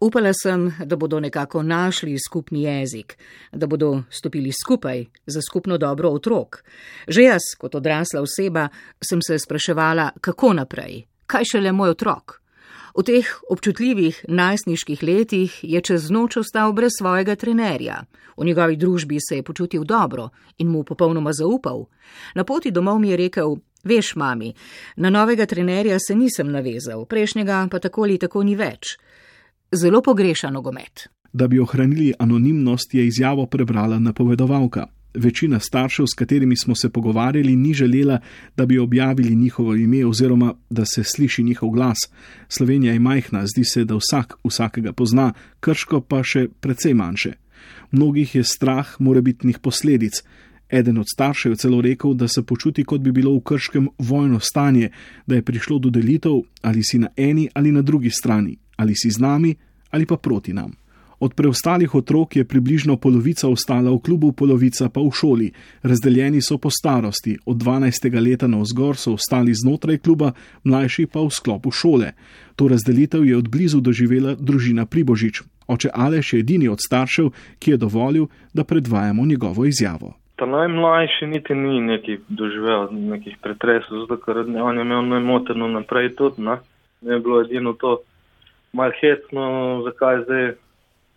Upala 0.00 0.30
sem, 0.32 0.70
da 0.86 0.96
bodo 0.96 1.20
nekako 1.20 1.62
našli 1.62 2.14
skupni 2.28 2.62
jezik, 2.62 3.18
da 3.52 3.66
bodo 3.66 4.02
stopili 4.10 4.52
skupaj 4.62 5.06
za 5.26 5.40
skupno 5.42 5.78
dobro 5.78 6.10
otrok. 6.10 6.62
Že 7.08 7.22
jaz, 7.22 7.42
kot 7.58 7.74
odrasla 7.74 8.22
oseba, 8.22 8.68
sem 9.02 9.18
se 9.22 9.38
spraševala, 9.38 10.10
kako 10.20 10.52
naprej, 10.52 11.06
kaj 11.26 11.44
šele 11.44 11.72
moj 11.72 11.98
otrok. 11.98 12.47
V 12.98 13.02
teh 13.06 13.26
občutljivih 13.46 14.24
najstniških 14.28 15.02
letih 15.02 15.52
je 15.62 15.80
čez 15.80 16.10
noč 16.10 16.36
ostal 16.36 16.72
brez 16.74 16.96
svojega 16.98 17.36
trenerja. 17.38 18.00
V 18.36 18.44
njegovi 18.44 18.76
družbi 18.76 19.20
se 19.22 19.36
je 19.36 19.42
počutil 19.42 19.84
dobro 19.84 20.28
in 20.58 20.68
mu 20.68 20.82
popolnoma 20.84 21.32
zaupal. 21.32 21.86
Na 22.34 22.44
poti 22.44 22.70
domov 22.70 22.98
mi 22.98 23.08
je 23.08 23.16
rekel: 23.16 23.56
Veš, 23.84 24.16
mami, 24.16 24.54
na 24.96 25.10
novega 25.10 25.46
trenerja 25.46 25.98
se 25.98 26.14
nisem 26.14 26.50
navezal, 26.50 27.06
prejšnjega 27.06 27.68
pa 27.70 27.78
tako 27.78 28.02
ali 28.02 28.18
tako 28.18 28.42
ni 28.42 28.56
več. 28.56 28.98
Zelo 29.72 30.02
pogreša 30.02 30.50
nogomet. 30.50 31.08
Da 31.32 31.46
bi 31.48 31.60
ohranili 31.60 32.12
anonimnost, 32.18 32.94
je 32.94 33.06
izjavo 33.06 33.46
prebrala 33.46 33.98
napovedovalka. 33.98 34.86
Večina 35.18 35.60
staršev, 35.60 36.06
s 36.06 36.14
katerimi 36.14 36.56
smo 36.56 36.74
se 36.74 36.88
pogovarjali, 36.88 37.56
ni 37.56 37.74
želela, 37.74 38.20
da 38.56 38.66
bi 38.66 38.78
objavili 38.78 39.36
njihovo 39.36 39.74
ime 39.74 40.06
oziroma 40.06 40.54
da 40.70 40.84
se 40.84 41.04
sliši 41.04 41.42
njihov 41.42 41.70
glas. 41.70 41.98
Slovenija 42.48 42.92
je 42.92 42.98
majhna, 42.98 43.46
zdi 43.46 43.64
se, 43.64 43.84
da 43.84 43.94
vsak 43.94 44.34
vsakega 44.44 44.92
pozna, 44.92 45.32
krško 45.60 46.00
pa 46.00 46.22
še 46.22 46.48
precej 46.60 46.94
manjše. 46.94 47.32
Mnogih 47.90 48.34
je 48.34 48.44
strah 48.44 48.94
morebitnih 48.98 49.58
posledic. 49.58 50.22
Eden 50.70 50.98
od 50.98 51.06
staršev 51.12 51.52
je 51.52 51.56
celo 51.56 51.80
rekel, 51.80 52.14
da 52.14 52.28
se 52.28 52.42
počuti, 52.42 52.84
kot 52.84 53.00
bi 53.00 53.12
bilo 53.12 53.34
v 53.34 53.40
krškem 53.40 53.88
vojno 53.98 54.40
stanje, 54.40 54.90
da 55.26 55.34
je 55.34 55.42
prišlo 55.42 55.78
do 55.78 55.90
delitev 55.90 56.42
ali 56.62 56.84
si 56.84 56.98
na 56.98 57.08
eni 57.16 57.48
ali 57.54 57.72
na 57.72 57.82
drugi 57.82 58.10
strani, 58.10 58.56
ali 58.76 58.94
si 58.94 59.10
z 59.10 59.18
nami 59.18 59.54
ali 59.90 60.06
pa 60.06 60.16
proti 60.16 60.52
nam. 60.52 60.72
Od 61.20 61.34
preostalih 61.34 61.94
otrok 61.94 62.36
je 62.36 62.44
približno 62.44 62.96
polovica 62.96 63.48
ostala 63.48 63.90
v 63.90 63.98
klubu, 63.98 64.32
polovica 64.32 64.86
pa 64.88 65.00
v 65.02 65.10
šoli. 65.10 65.48
Razdeljeni 65.82 66.38
so 66.42 66.58
po 66.58 66.70
starosti, 66.70 67.38
od 67.46 67.56
12. 67.56 68.14
leta 68.22 68.46
na 68.46 68.62
vzgor 68.62 68.96
so 68.96 69.12
ostali 69.18 69.54
znotraj 69.54 69.98
kluba, 69.98 70.32
mlajši 70.64 71.06
pa 71.06 71.20
v 71.20 71.30
sklopu 71.30 71.70
šole. 71.70 72.12
To 72.56 72.68
razdelitev 72.68 73.26
je 73.26 73.36
od 73.36 73.48
blizu 73.50 73.80
doživela 73.80 74.36
družina 74.38 74.86
Pribožič. 74.86 75.42
Oče 75.66 75.90
Aleš 75.94 76.32
je 76.32 76.40
edini 76.40 76.68
od 76.68 76.78
staršev, 76.78 77.30
ki 77.58 77.70
je 77.70 77.76
dovolil, 77.76 78.26
da 78.54 78.64
predvajamo 78.64 79.26
njegovo 79.26 79.64
izjavo. 79.64 80.14
Ta 80.36 80.46
najmlajši 80.46 81.26
niti 81.26 81.54
ni 81.54 81.80
neki 81.80 82.18
doživel 82.28 82.88
nekih 82.92 83.36
pretresov, 83.42 84.06
zato 84.06 84.16
ker 84.22 84.38
on 84.38 84.78
je 84.78 84.82
imel 84.86 85.02
nemoteno 85.02 85.68
naprej 85.68 86.14
tudi, 86.14 86.42
ne, 86.42 86.60
je 87.02 87.18
bilo 87.18 87.42
edino 87.42 87.72
to 87.72 87.98
malhecno, 88.72 89.82
zakaj 89.84 90.22
zdaj 90.24 90.52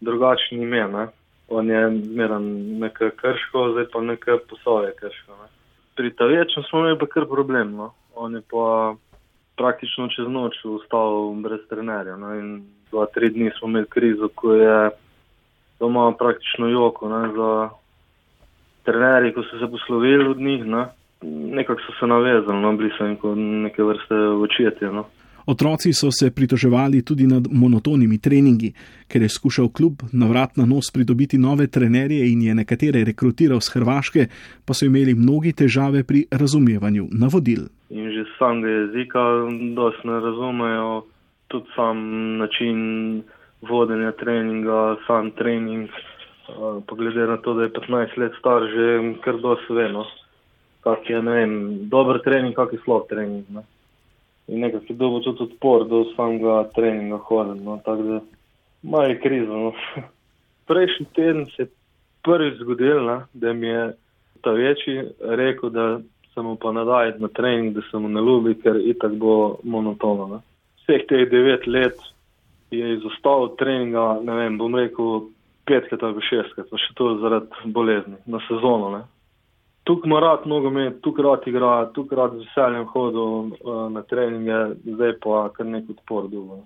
drugačni 0.02 0.64
ime. 0.64 0.88
Ne? 0.88 1.08
On 1.50 1.70
je 1.70 1.90
zmeren 1.90 2.46
nekaj 2.80 3.10
krško, 3.16 3.72
zdaj 3.72 3.86
pa 3.94 4.02
nekaj 4.02 4.38
posoje 4.50 4.94
krško. 5.00 5.32
Ne? 5.32 5.48
Pri 5.96 6.14
Tavečem 6.16 6.64
smo 6.64 6.80
imeli 6.80 7.00
pa 7.00 7.06
kar 7.06 7.26
problem. 7.26 7.76
No? 7.76 7.94
On 8.16 8.36
je 8.36 8.42
pa 8.52 8.96
praktično 9.58 10.08
čez 10.08 10.28
noč 10.28 10.56
ustal 10.66 11.34
brez 11.44 11.60
trenerja. 11.70 12.16
No? 12.18 12.34
In 12.36 12.64
dva, 12.92 13.06
tri 13.06 13.30
dni 13.30 13.52
smo 13.60 13.68
imeli 13.68 13.88
krizo, 13.90 14.30
ko 14.36 14.54
je 14.54 14.90
doma 15.80 16.12
praktično 16.20 16.68
joko 16.68 17.10
ne? 17.10 17.30
za 17.36 17.70
trenerji, 18.84 19.34
ko 19.34 19.44
so 19.44 19.60
se 19.60 19.72
poslovili 19.72 20.28
od 20.30 20.40
njih. 20.40 20.66
Ne? 20.66 20.86
Nekako 21.58 21.82
so 21.82 21.94
se 22.00 22.08
navezali, 22.08 22.62
no, 22.62 22.74
bili 22.74 22.92
so 22.98 23.06
jim 23.06 23.16
kot 23.16 23.38
neke 23.38 23.84
vrste 23.84 24.16
očetje. 24.16 24.90
No. 24.90 25.06
Otroci 25.52 25.92
so 25.94 26.12
se 26.12 26.32
pritoževali 26.32 27.02
tudi 27.06 27.28
nad 27.28 27.44
monotonimi 27.52 28.18
treningi, 28.18 28.70
ker 29.12 29.22
je 29.22 29.30
skušal 29.30 29.68
klub 29.78 30.04
na 30.14 30.30
vrat 30.32 30.56
na 30.58 30.66
nos 30.66 30.88
pridobiti 30.96 31.38
nove 31.38 31.68
trenerje 31.68 32.24
in 32.32 32.42
je 32.42 32.56
nekatere 32.56 33.04
rekrutiral 33.04 33.60
z 33.60 33.74
Hrvaške, 33.74 34.26
pa 34.66 34.74
so 34.74 34.88
imeli 34.88 35.16
mnogi 35.16 35.52
težave 35.52 36.06
pri 36.08 36.24
razumevanju 36.32 37.10
navodil. 37.24 37.68
In 37.90 38.08
že 38.16 38.24
samega 38.38 38.70
jezika 38.78 39.26
dosti 39.76 40.08
ne 40.08 40.22
razumejo, 40.28 40.94
tudi 41.52 41.68
sam 41.76 41.98
način 42.38 42.80
vodenja 43.68 44.16
treninga, 44.24 44.96
sam 45.08 45.34
trening. 45.36 45.92
Pa 46.88 46.96
glede 46.96 47.28
na 47.28 47.38
to, 47.44 47.54
da 47.60 47.68
je 47.68 47.76
15 47.76 48.18
let 48.24 48.40
star, 48.40 48.64
že 48.72 48.88
kar 49.24 49.36
dosti 49.44 49.76
veno, 49.76 50.08
kak 50.88 51.10
je, 51.10 51.22
ne 51.22 51.38
vem, 51.42 51.54
dober 51.92 52.24
trening, 52.24 52.56
kak 52.56 52.72
je 52.72 52.80
slab 52.88 53.12
trening. 53.12 53.44
Ne 53.52 53.68
in 54.48 54.60
nekako 54.60 54.86
je 54.90 54.96
dobil 54.96 55.24
tudi 55.24 55.44
odpor 55.44 55.88
do 55.88 56.06
samega 56.16 56.70
treninga 56.76 57.18
hoditi. 57.18 57.66
No, 57.66 57.80
tako 57.86 58.02
da 58.02 58.20
malo 58.82 59.04
je 59.04 59.20
krizo. 59.20 59.58
No. 59.58 59.74
Prejšnji 60.68 61.06
teden 61.16 61.46
se 61.46 61.62
je 61.62 61.68
prvič 62.24 62.60
zgodil, 62.60 63.04
na, 63.06 63.28
da 63.34 63.54
mi 63.54 63.68
je 63.68 63.94
ta 64.42 64.52
večji 64.52 65.04
rekel, 65.20 65.70
da 65.70 66.00
se 66.34 66.42
mu 66.42 66.56
pa 66.56 66.72
nadaj 66.72 67.14
na 67.20 67.28
trening, 67.28 67.76
da 67.76 67.82
se 67.92 67.98
mu 67.98 68.10
ne 68.10 68.22
ljubi, 68.22 68.56
ker 68.56 68.76
itak 68.86 69.12
bo 69.12 69.58
monotono. 69.64 70.28
Na. 70.28 70.42
Vseh 70.84 71.06
teh 71.08 71.30
devet 71.30 71.68
let 71.68 71.98
je 72.72 72.94
izostal 72.94 73.44
od 73.44 73.58
treninga, 73.58 74.20
ne 74.24 74.36
vem, 74.36 74.58
bom 74.58 74.76
rekel 74.76 75.28
petkrat 75.66 76.04
ali 76.04 76.24
šestkrat, 76.30 76.70
pa 76.72 76.78
še 76.78 76.94
to 76.96 77.16
zaradi 77.22 77.72
bolezni 77.74 78.18
na 78.26 78.40
sezono. 78.48 78.90
Ne 78.98 79.04
tukaj 79.92 80.08
ima 80.08 80.20
rad 80.20 80.40
nogomet, 80.46 81.02
tukaj 81.02 81.24
rad 81.24 81.40
igra, 81.48 81.92
tukaj 81.94 82.16
rad 82.18 82.32
z 82.36 82.46
veseljem 82.46 82.86
hodil 82.94 83.24
uh, 83.24 83.92
na 83.92 84.02
treninge, 84.02 84.60
zdaj 84.86 85.18
pa 85.24 85.50
kar 85.56 85.66
nek 85.66 85.90
odpor 85.90 86.30
dugo. 86.32 86.64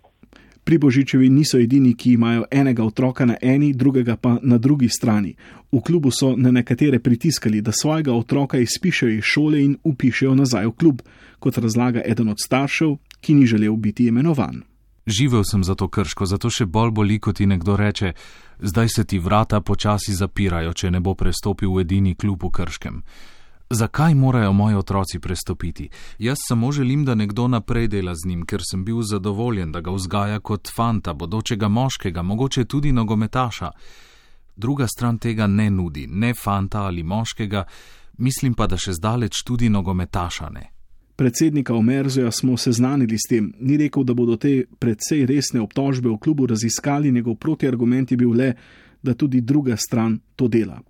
Pri 0.65 0.77
Božičevi 0.77 1.29
niso 1.29 1.57
edini, 1.61 1.93
ki 1.93 2.13
imajo 2.13 2.45
enega 2.51 2.83
otroka 2.83 3.25
na 3.25 3.35
eni, 3.41 3.73
drugega 3.73 4.15
pa 4.21 4.37
na 4.41 4.57
drugi 4.57 4.89
strani. 4.89 5.35
V 5.71 5.81
klubu 5.81 6.11
so 6.11 6.33
na 6.37 6.51
nekatere 6.51 6.99
pritiskali, 6.99 7.61
da 7.61 7.71
svojega 7.71 8.13
otroka 8.13 8.57
izpišejo 8.57 9.17
iz 9.17 9.23
šole 9.23 9.61
in 9.63 9.75
upišejo 9.83 10.35
nazaj 10.35 10.65
v 10.65 10.71
klub, 10.71 11.01
kot 11.39 11.57
razlaga 11.57 12.01
eden 12.05 12.29
od 12.29 12.41
staršev, 12.45 12.97
ki 13.21 13.33
ni 13.33 13.45
želel 13.45 13.75
biti 13.75 14.07
imenovan. 14.07 14.63
Živel 15.05 15.43
sem 15.43 15.63
za 15.63 15.75
to 15.75 15.87
krško, 15.87 16.25
zato 16.25 16.49
še 16.49 16.65
bolj 16.65 16.91
boli, 16.91 17.19
kot 17.19 17.37
ti 17.37 17.45
nekdo 17.45 17.77
reče: 17.77 18.13
Zdaj 18.59 18.89
se 18.89 19.03
ti 19.03 19.19
vrata 19.19 19.61
počasi 19.61 20.13
zapirajo, 20.13 20.73
če 20.73 20.91
ne 20.91 20.99
bo 20.99 21.13
prestopil 21.13 21.69
v 21.73 21.81
edini 21.85 22.15
klub 22.15 22.43
v 22.43 22.49
krškem. 22.49 23.01
Zakaj 23.69 24.13
morajo 24.15 24.53
moji 24.53 24.75
otroci 24.75 25.19
prestopiti? 25.19 25.89
Jaz 26.19 26.37
samo 26.47 26.71
želim, 26.71 27.05
da 27.05 27.15
nekdo 27.15 27.47
naprej 27.47 27.87
dela 27.87 28.15
z 28.15 28.27
njim, 28.27 28.45
ker 28.45 28.61
sem 28.63 28.85
bil 28.85 29.01
zadovoljen, 29.01 29.71
da 29.71 29.81
ga 29.81 29.91
vzgaja 29.91 30.39
kot 30.39 30.69
fanta, 30.75 31.13
bodočega 31.13 31.67
moškega, 31.67 32.21
mogoče 32.21 32.65
tudi 32.65 32.91
nogometaša. 32.91 33.71
Druga 34.55 34.87
stran 34.87 35.17
tega 35.17 35.47
ne 35.47 35.69
nudi, 35.69 36.07
ne 36.07 36.33
fanta 36.33 36.85
ali 36.85 37.03
moškega, 37.03 37.65
mislim 38.17 38.53
pa, 38.53 38.67
da 38.67 38.77
še 38.77 38.93
zdaleč 38.93 39.43
tudi 39.45 39.69
nogometaša 39.69 40.49
ne. 40.49 40.74
Predsednika 41.15 41.73
Omerzoja 41.73 42.31
smo 42.31 42.57
seznanili 42.57 43.17
s 43.17 43.29
tem, 43.29 43.53
ni 43.59 43.77
rekel, 43.77 44.03
da 44.03 44.13
bodo 44.13 44.35
te 44.35 44.65
predvsej 44.79 45.25
resne 45.25 45.61
obtožbe 45.63 46.09
v 46.09 46.17
klubu 46.19 46.47
raziskali, 46.47 47.11
njegov 47.11 47.35
protiargument 47.35 48.11
je 48.11 48.17
bil 48.17 48.35
le, 48.35 48.53
da 49.03 49.13
tudi 49.13 49.41
druga 49.41 49.77
stran 49.77 50.19
to 50.35 50.47
dela. 50.47 50.81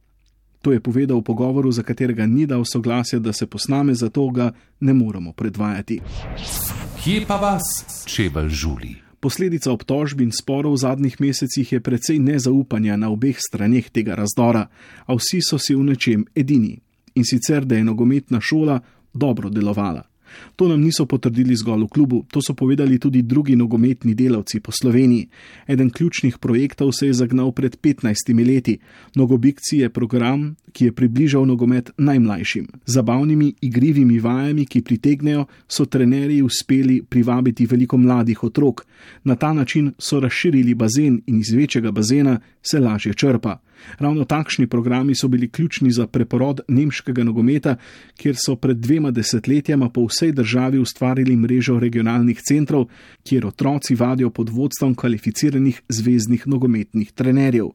To 0.66 0.74
je 0.74 0.82
povedal 0.82 1.22
v 1.22 1.24
pogovoru, 1.30 1.70
za 1.72 1.84
katerega 1.86 2.26
ni 2.26 2.48
dal 2.50 2.66
soglasja, 2.66 3.20
da 3.20 3.34
se 3.34 3.46
posname, 3.46 3.94
zato 3.94 4.30
ga 4.30 4.50
ne 4.80 4.94
moremo 4.94 5.34
predvajati. 5.34 6.00
Kje 7.04 7.26
pa 7.28 7.38
vas, 7.38 7.86
čebel 8.06 8.50
žuli? 8.50 8.96
Posledica 9.20 9.70
obtožb 9.72 10.22
in 10.22 10.32
sporov 10.34 10.74
v 10.74 10.82
zadnjih 10.82 11.22
mesecih 11.22 11.72
je 11.72 11.80
precej 11.80 12.18
nezaupanja 12.20 12.98
na 12.98 13.14
obeh 13.14 13.38
straneh 13.38 13.90
tega 13.94 14.18
razdora, 14.18 14.66
a 15.06 15.14
vsi 15.14 15.42
so 15.46 15.62
si 15.62 15.78
v 15.78 15.86
nečem 15.86 16.26
edini 16.34 16.82
in 17.14 17.24
sicer, 17.24 17.66
da 17.66 17.78
je 17.78 17.86
nogometna 17.86 18.42
šola 18.42 18.82
dobro 19.14 19.50
delovala. 19.50 20.15
To 20.56 20.68
nam 20.68 20.82
niso 20.82 21.06
potrdili 21.06 21.56
zgolj 21.56 21.84
v 21.84 21.88
klubu, 21.88 22.26
to 22.32 22.42
so 22.42 22.54
povedali 22.54 23.00
tudi 23.00 23.22
drugi 23.22 23.56
nogometni 23.56 24.16
delavci 24.16 24.60
po 24.60 24.72
Sloveniji. 24.72 25.28
Eden 25.68 25.90
ključnih 25.90 26.38
projektov 26.38 26.92
se 26.92 27.08
je 27.08 27.14
zagnal 27.14 27.52
pred 27.52 27.78
15 27.78 28.48
leti. 28.48 28.78
Nogobikci 29.16 29.78
je 29.78 29.90
program, 29.90 30.56
ki 30.72 30.86
je 30.86 30.92
približal 30.92 31.46
nogomet 31.46 31.92
najmlajšim. 31.98 32.68
Zabavnimi, 32.86 33.54
igrivimi 33.62 34.20
vajami, 34.20 34.66
ki 34.66 34.82
pritegnejo, 34.82 35.46
so 35.68 35.86
trenerji 35.86 36.42
uspeli 36.42 37.02
privabiti 37.10 37.66
veliko 37.66 37.98
mladih 37.98 38.44
otrok. 38.44 38.86
Na 39.24 39.36
ta 39.36 39.54
način 39.54 39.94
so 40.00 40.20
razširili 40.20 40.74
bazen 40.74 41.22
in 41.26 41.40
iz 41.40 41.54
večjega 41.54 41.92
bazena 41.92 42.40
se 42.62 42.80
lažje 42.80 43.14
črpa. 43.14 43.60
Ravno 44.00 44.26
takšni 44.26 44.68
programi 44.68 45.16
so 45.16 45.28
bili 45.28 45.50
ključni 45.50 45.92
za 45.92 46.08
preporod 46.08 46.62
nemškega 46.68 47.24
nogometa, 47.24 47.76
kjer 48.18 48.36
so 48.46 48.56
pred 48.56 48.78
dvema 48.78 49.12
desetletjama 49.12 49.90
po 49.90 50.06
vsej 50.06 50.32
državi 50.32 50.80
ustvarili 50.80 51.36
mrežo 51.36 51.80
regionalnih 51.80 52.42
centrov, 52.42 52.86
kjer 53.24 53.46
otroci 53.46 53.96
vadijo 53.96 54.30
pod 54.30 54.50
vodstvom 54.50 54.96
kvalificiranih 54.96 55.82
zvezdnih 55.90 56.48
nogometnih 56.48 57.12
trenerjev. 57.12 57.70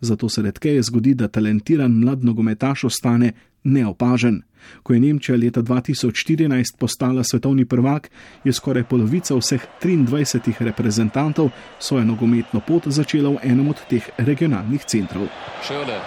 Zato 0.00 0.28
se 0.28 0.42
redkeje 0.42 0.82
zgodi, 0.82 1.14
da 1.14 1.28
talentiran 1.28 1.92
mlad 1.92 2.24
nogometaš 2.24 2.84
ostane 2.84 3.32
neopažen. 3.64 4.42
Ko 4.82 4.94
je 4.94 5.00
Nemčija 5.00 5.38
leta 5.38 5.62
2014 5.62 6.76
postala 6.78 7.24
svetovni 7.24 7.64
prvak, 7.64 8.10
je 8.44 8.52
skoraj 8.52 8.84
polovica 8.84 9.36
vseh 9.36 9.66
23 9.82 10.54
reprezentantov 10.58 11.50
svojo 11.78 12.04
nogometno 12.04 12.60
pot 12.60 12.88
začela 12.88 13.30
v 13.30 13.38
enem 13.42 13.68
od 13.68 13.80
teh 13.88 14.08
regionalnih 14.18 14.84
centrov. 14.84 15.28
Šele. 15.66 16.00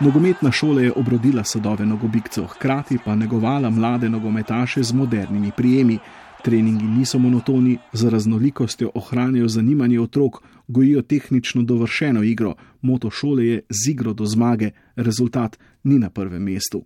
Nogometna 0.00 0.52
šola 0.52 0.80
je 0.80 0.92
obrodila 0.96 1.44
sadove 1.44 1.86
nogobikcev, 1.86 2.46
hkrati 2.46 2.98
pa 3.04 3.14
negovala 3.14 3.70
mlade 3.70 4.08
nogometaše 4.08 4.82
z 4.82 4.92
modernimi 4.92 5.50
prijemi. 5.56 5.98
Treningi 6.42 6.84
niso 6.84 7.18
monotoni, 7.18 7.78
z 7.92 8.08
raznolikostjo 8.08 8.90
ohranjajo 8.94 9.48
zanimanje 9.48 10.00
otrok, 10.00 10.42
gojijo 10.68 11.02
tehnično 11.02 11.62
dovršeno 11.62 12.22
igro, 12.22 12.54
moto 12.82 13.10
šole 13.10 13.46
je 13.46 13.60
z 13.68 13.90
igro 13.90 14.12
do 14.12 14.26
zmage, 14.26 14.70
rezultat 14.96 15.58
ni 15.84 15.98
na 15.98 16.10
prvem 16.10 16.42
mestu. 16.42 16.84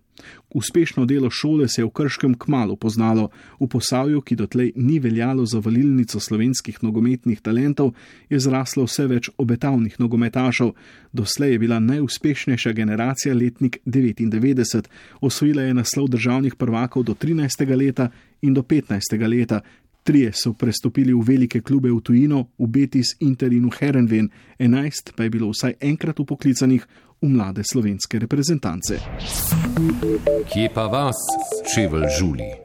Uspešno 0.53 1.05
delo 1.05 1.29
šole 1.29 1.67
se 1.67 1.81
je 1.81 1.85
v 1.85 1.89
Krškem 1.89 2.35
kmalo 2.37 2.75
poznalo, 2.75 3.29
v 3.59 3.67
posavju, 3.67 4.21
ki 4.21 4.35
dotlej 4.35 4.71
ni 4.75 4.99
veljalo 4.99 5.45
za 5.45 5.59
valilnico 5.59 6.19
slovenskih 6.19 6.83
nogometnih 6.83 7.41
talentov, 7.41 7.93
je 8.29 8.39
zraslo 8.39 8.83
vse 8.83 9.07
več 9.07 9.29
obetavnih 9.37 9.99
nogometašov. 9.99 10.71
Doslej 11.13 11.51
je 11.51 11.59
bila 11.59 11.79
najuspešnejša 11.79 12.71
generacija 12.71 13.35
letnik 13.35 13.77
99, 13.85 14.87
osvojila 15.21 15.61
je 15.61 15.73
naslov 15.73 16.07
državnih 16.07 16.55
prvakov 16.55 17.03
do 17.03 17.13
13. 17.13 17.75
leta 17.75 18.09
in 18.45 18.53
do 18.53 18.63
15. 18.63 19.17
leta, 19.27 19.61
Trije 20.05 20.31
so 20.33 20.53
prestopili 20.53 21.13
v 21.13 21.23
velike 21.25 21.61
klube 21.65 21.89
v 21.89 21.97
tujino, 22.01 22.53
v 22.59 22.67
Betis, 22.69 23.15
Inter 23.25 23.53
in 23.53 23.65
v 23.69 23.73
Herenven, 23.79 24.29
enajst 24.59 25.15
pa 25.17 25.25
je 25.25 25.33
bilo 25.33 25.49
vsaj 25.49 25.81
enkrat 25.81 26.19
upoklicanih 26.21 26.85
v 27.21 27.27
mlade 27.27 27.65
slovenske 27.65 28.21
reprezentance. 28.21 29.01
Kje 30.53 30.69
pa 30.69 30.85
vas, 30.85 31.17
čevelj 31.73 32.05
žuli? 32.19 32.64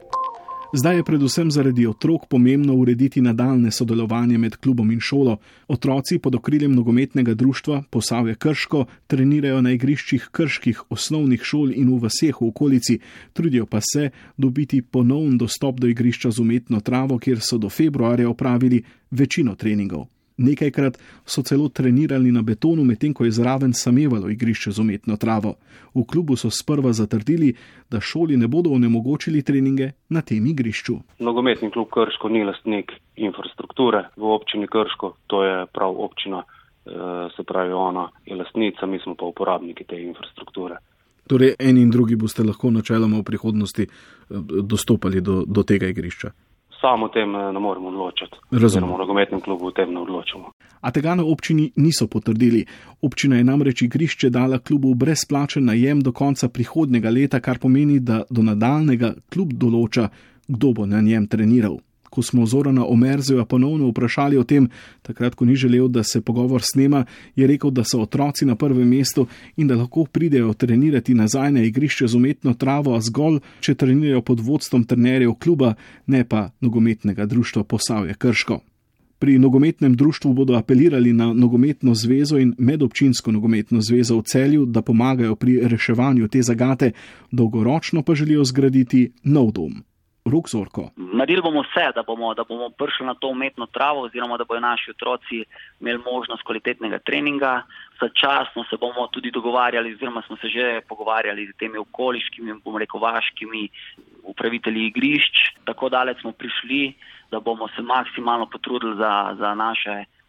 Zdaj 0.73 0.95
je 0.95 1.03
predvsem 1.03 1.51
zaradi 1.51 1.85
otrok 1.87 2.25
pomembno 2.29 2.73
urediti 2.75 3.21
nadaljne 3.21 3.71
sodelovanje 3.71 4.37
med 4.37 4.55
klubom 4.55 4.91
in 4.91 4.99
šolo. 4.99 5.37
Otroci 5.67 6.19
pod 6.19 6.35
okriljem 6.35 6.71
nogometnega 6.75 7.33
društva 7.33 7.83
Posavje 7.89 8.35
Krško 8.35 8.85
trenirajo 9.07 9.61
na 9.61 9.71
igriščih 9.71 10.29
krških 10.31 10.81
osnovnih 10.89 11.43
šol 11.43 11.73
in 11.75 11.91
v 11.91 12.07
vseh 12.07 12.41
v 12.41 12.47
okolici, 12.47 12.99
trudijo 13.33 13.65
pa 13.65 13.81
se 13.81 14.09
dobiti 14.37 14.81
ponovn 14.81 15.37
dostop 15.37 15.79
do 15.79 15.87
igrišča 15.87 16.31
z 16.31 16.39
umetno 16.39 16.79
travo, 16.79 17.19
kjer 17.19 17.39
so 17.41 17.57
do 17.57 17.69
februarja 17.69 18.29
opravili 18.29 18.83
večino 19.11 19.55
treningov. 19.55 20.07
Nekajkrat 20.41 20.97
so 21.25 21.43
celo 21.43 21.69
trenirali 21.69 22.31
na 22.31 22.41
betonu, 22.41 22.83
medtem 22.83 23.13
ko 23.13 23.25
je 23.25 23.31
zraven 23.31 23.73
samevalo 23.73 24.29
igrišče 24.29 24.71
z 24.71 24.81
umetno 24.81 25.17
travo. 25.17 25.53
V 25.93 26.03
klubu 26.11 26.35
so 26.35 26.49
sprva 26.49 26.93
zatrdili, 26.93 27.53
da 27.91 27.99
šoli 27.99 28.37
ne 28.37 28.47
bodo 28.47 28.71
onemogočili 28.73 29.43
treninge 29.43 29.91
na 30.09 30.21
tem 30.21 30.45
igrišču. 30.47 30.97
Nogometni 31.19 31.71
klub 31.71 31.87
Krško 31.93 32.29
ni 32.29 32.43
lastnik 32.43 32.91
infrastrukture 33.15 34.07
v 34.17 34.33
občini 34.33 34.67
Krško, 34.67 35.13
to 35.27 35.43
je 35.43 35.65
prav 35.73 35.95
občina, 35.97 36.43
eh, 36.43 36.91
se 37.35 37.43
pravi 37.43 37.73
ona 37.73 38.09
je 38.25 38.35
lastnica, 38.35 38.85
mi 38.85 38.99
smo 38.99 39.15
pa 39.15 39.25
uporabniki 39.25 39.83
te 39.83 40.01
infrastrukture. 40.01 40.77
Torej, 41.27 41.53
en 41.59 41.77
in 41.77 41.91
drugi 41.91 42.15
boste 42.15 42.43
lahko 42.43 42.71
načeloma 42.71 43.19
v 43.19 43.23
prihodnosti 43.23 43.83
eh, 43.83 43.91
dostopali 44.63 45.21
do, 45.21 45.43
do 45.47 45.63
tega 45.63 45.87
igrišča 45.87 46.31
samo 46.81 47.05
o 47.05 47.09
tem 47.09 47.35
eh, 47.35 47.51
ne 47.53 47.59
moremo 47.59 47.87
odločiti. 47.87 48.35
Razumemo, 48.51 48.95
v 48.95 48.99
nogometnem 48.99 49.41
klubu 49.41 49.67
o 49.67 49.71
tem 49.71 49.93
ne 49.93 49.99
odločamo. 49.99 50.51
A 50.81 50.91
tega 50.91 51.15
na 51.15 51.23
občini 51.23 51.71
niso 51.75 52.07
potrdili. 52.07 52.65
Občina 53.01 53.37
je 53.37 53.43
namreč 53.43 53.81
igrišče 53.81 54.29
dala 54.29 54.59
klubu 54.59 54.93
brezplačen 54.93 55.65
najem 55.65 56.01
do 56.01 56.11
konca 56.11 56.49
prihodnega 56.49 57.09
leta, 57.09 57.39
kar 57.39 57.59
pomeni, 57.59 57.99
da 57.99 58.23
do 58.29 58.41
nadaljnega 58.41 59.13
klub 59.33 59.53
določa, 59.53 60.09
kdo 60.47 60.73
bo 60.73 60.85
na 60.85 61.01
njem 61.01 61.27
treniral 61.27 61.77
ko 62.11 62.21
smo 62.21 62.45
Zorana 62.45 62.85
Omerzeja 62.85 63.45
ponovno 63.45 63.87
vprašali 63.87 64.37
o 64.37 64.43
tem, 64.43 64.67
takrat, 65.01 65.35
ko 65.35 65.45
ni 65.45 65.55
želel, 65.55 65.87
da 65.87 66.03
se 66.03 66.21
pogovor 66.21 66.61
snema, 66.63 67.05
je 67.35 67.47
rekel, 67.47 67.71
da 67.71 67.83
so 67.87 68.01
otroci 68.01 68.45
na 68.45 68.55
prvem 68.55 68.89
mestu 68.89 69.27
in 69.57 69.67
da 69.67 69.77
lahko 69.79 70.03
pridejo 70.05 70.53
trenirati 70.53 71.13
nazaj 71.15 71.51
na 71.51 71.63
igrišče 71.63 72.07
z 72.07 72.15
umetno 72.15 72.53
travo, 72.53 72.99
zgolj, 72.99 73.39
če 73.59 73.75
trenirajo 73.75 74.21
pod 74.21 74.43
vodstvom 74.43 74.83
trenerjev 74.83 75.37
kluba, 75.39 75.73
ne 76.07 76.25
pa 76.27 76.49
nogometnega 76.61 77.25
društva 77.25 77.63
Posavje 77.63 78.13
Krško. 78.13 78.59
Pri 79.19 79.37
nogometnem 79.39 79.95
društvu 79.95 80.33
bodo 80.33 80.55
apelirali 80.57 81.13
na 81.13 81.29
nogometno 81.33 81.93
zvezo 81.95 82.39
in 82.41 82.55
medobčinsko 82.57 83.31
nogometno 83.31 83.81
zvezo 83.81 84.17
v 84.17 84.25
celju, 84.25 84.65
da 84.65 84.81
pomagajo 84.81 85.35
pri 85.35 85.59
reševanju 85.63 86.27
te 86.27 86.41
zagate, 86.41 86.91
dolgoročno 87.31 88.03
pa 88.03 88.15
želijo 88.15 88.43
zgraditi 88.43 89.11
nov 89.23 89.51
dom 89.51 89.79
rok 90.25 90.49
zorko. 90.49 90.89
Naredili 90.95 91.41
bomo 91.41 91.61
vse, 91.61 91.91
da 91.95 92.03
bomo, 92.03 92.33
da 92.33 92.43
bomo 92.43 92.69
prišli 92.69 93.05
na 93.05 93.13
to 93.13 93.27
umetno 93.27 93.65
travo, 93.65 94.01
oziroma 94.01 94.37
da 94.37 94.45
bodo 94.45 94.59
naši 94.59 94.91
otroci 94.91 95.43
imeli 95.79 95.99
možnost 96.05 96.43
kvalitetnega 96.43 96.99
treninga. 96.99 97.63
Začasno 98.01 98.63
se 98.69 98.77
bomo 98.77 99.07
tudi 99.07 99.31
dogovarjali, 99.31 99.93
oziroma 99.93 100.21
smo 100.27 100.37
se 100.37 100.47
že 100.49 100.81
pogovarjali 100.89 101.47
z 101.47 101.57
temi 101.57 101.77
okoliškimi, 101.77 102.53
bomo 102.63 102.77
rekel, 102.77 102.99
vaškimi 102.99 103.69
upravitelji 104.23 104.87
igrišč. 104.87 105.37
Tako 105.65 105.89
daleč 105.89 106.21
smo 106.21 106.31
prišli, 106.31 106.93
da 107.31 107.39
bomo 107.39 107.67
se 107.67 107.81
maksimalno 107.81 108.45
potrudili 108.45 108.95
za, 108.97 109.35
za 109.39 109.55
naše 109.55 109.89
otroke, 109.89 110.20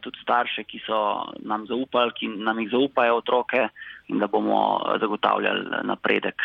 tudi 0.00 0.18
starše, 0.22 0.64
ki 0.64 0.80
so 0.86 1.24
nam 1.44 1.66
zaupali, 1.66 2.12
ki 2.18 2.28
nam 2.28 2.58
jih 2.60 2.70
zaupajo 2.70 3.16
otroke 3.16 3.68
in 4.08 4.18
da 4.18 4.26
bomo 4.26 4.80
zagotavljali 5.00 5.82
napredek 5.84 6.42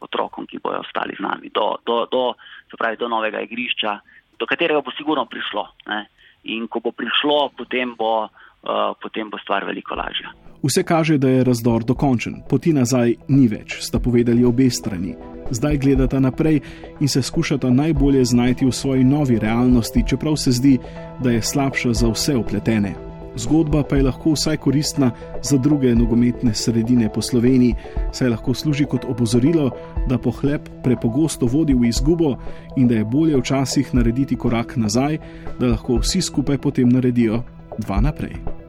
otrokom, 0.00 0.46
ki 0.46 0.58
bojo 0.58 0.80
ostali 0.80 1.14
z 1.18 1.22
nami, 1.22 1.50
do, 1.54 1.76
do, 1.86 2.06
do, 2.10 2.34
pravi, 2.78 2.96
do 2.96 3.08
novega 3.08 3.40
igrišča, 3.40 3.98
do 4.38 4.46
katerega 4.46 4.80
bo 4.80 4.90
sigurno 4.96 5.26
prišlo. 5.26 5.66
Ne? 5.86 6.06
In 6.44 6.68
ko 6.68 6.80
bo 6.80 6.92
prišlo, 6.92 7.52
potem 7.56 7.94
bo, 7.98 8.24
uh, 8.24 8.94
potem 9.02 9.30
bo 9.30 9.38
stvar 9.38 9.64
veliko 9.64 9.94
lažja. 9.94 10.32
Vse 10.62 10.84
kaže, 10.86 11.18
da 11.18 11.28
je 11.28 11.44
razdor 11.44 11.84
dokončen, 11.84 12.42
poti 12.50 12.72
nazaj 12.72 13.16
ni 13.28 13.48
več, 13.48 13.80
sta 13.82 13.98
povedali 13.98 14.44
obe 14.44 14.70
strani. 14.70 15.31
Zdaj 15.52 15.76
gledata 15.78 16.20
naprej 16.20 16.60
in 17.00 17.08
se 17.08 17.22
skušata 17.22 17.70
najbolje 17.70 18.24
znajti 18.24 18.66
v 18.66 18.72
svoji 18.72 19.04
novi 19.04 19.38
realnosti, 19.38 20.04
čeprav 20.06 20.36
se 20.36 20.52
zdi, 20.52 20.78
da 21.20 21.30
je 21.30 21.42
slabša 21.42 21.92
za 21.92 22.08
vse 22.08 22.36
upletene. 22.36 22.94
zgodba 23.36 23.82
pa 23.82 23.96
je 23.96 24.02
lahko 24.02 24.32
vsaj 24.32 24.56
koristna 24.56 25.10
za 25.42 25.56
druge 25.56 25.94
nogometne 25.94 26.54
sredine 26.54 27.08
po 27.12 27.22
Sloveniji, 27.22 27.74
saj 28.12 28.28
lahko 28.28 28.54
služi 28.54 28.84
kot 28.84 29.04
opozorilo, 29.08 29.70
da 30.08 30.18
pohleb 30.18 30.68
prepogosto 30.84 31.46
vodi 31.46 31.74
v 31.74 31.88
izgubo 31.88 32.36
in 32.76 32.88
da 32.88 32.94
je 32.94 33.04
bolje 33.04 33.36
včasih 33.36 33.94
narediti 33.94 34.36
korak 34.36 34.76
nazaj, 34.76 35.18
da 35.60 35.66
lahko 35.66 35.96
vsi 35.96 36.20
skupaj 36.20 36.58
potem 36.58 36.88
naredijo 36.88 37.42
dva 37.78 38.00
naprej. 38.00 38.61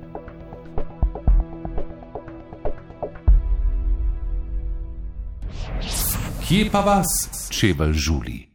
Kje 6.43 6.65
pa 6.71 6.81
vas 6.83 7.07
čevelj 7.49 7.93
žuli? 7.93 8.52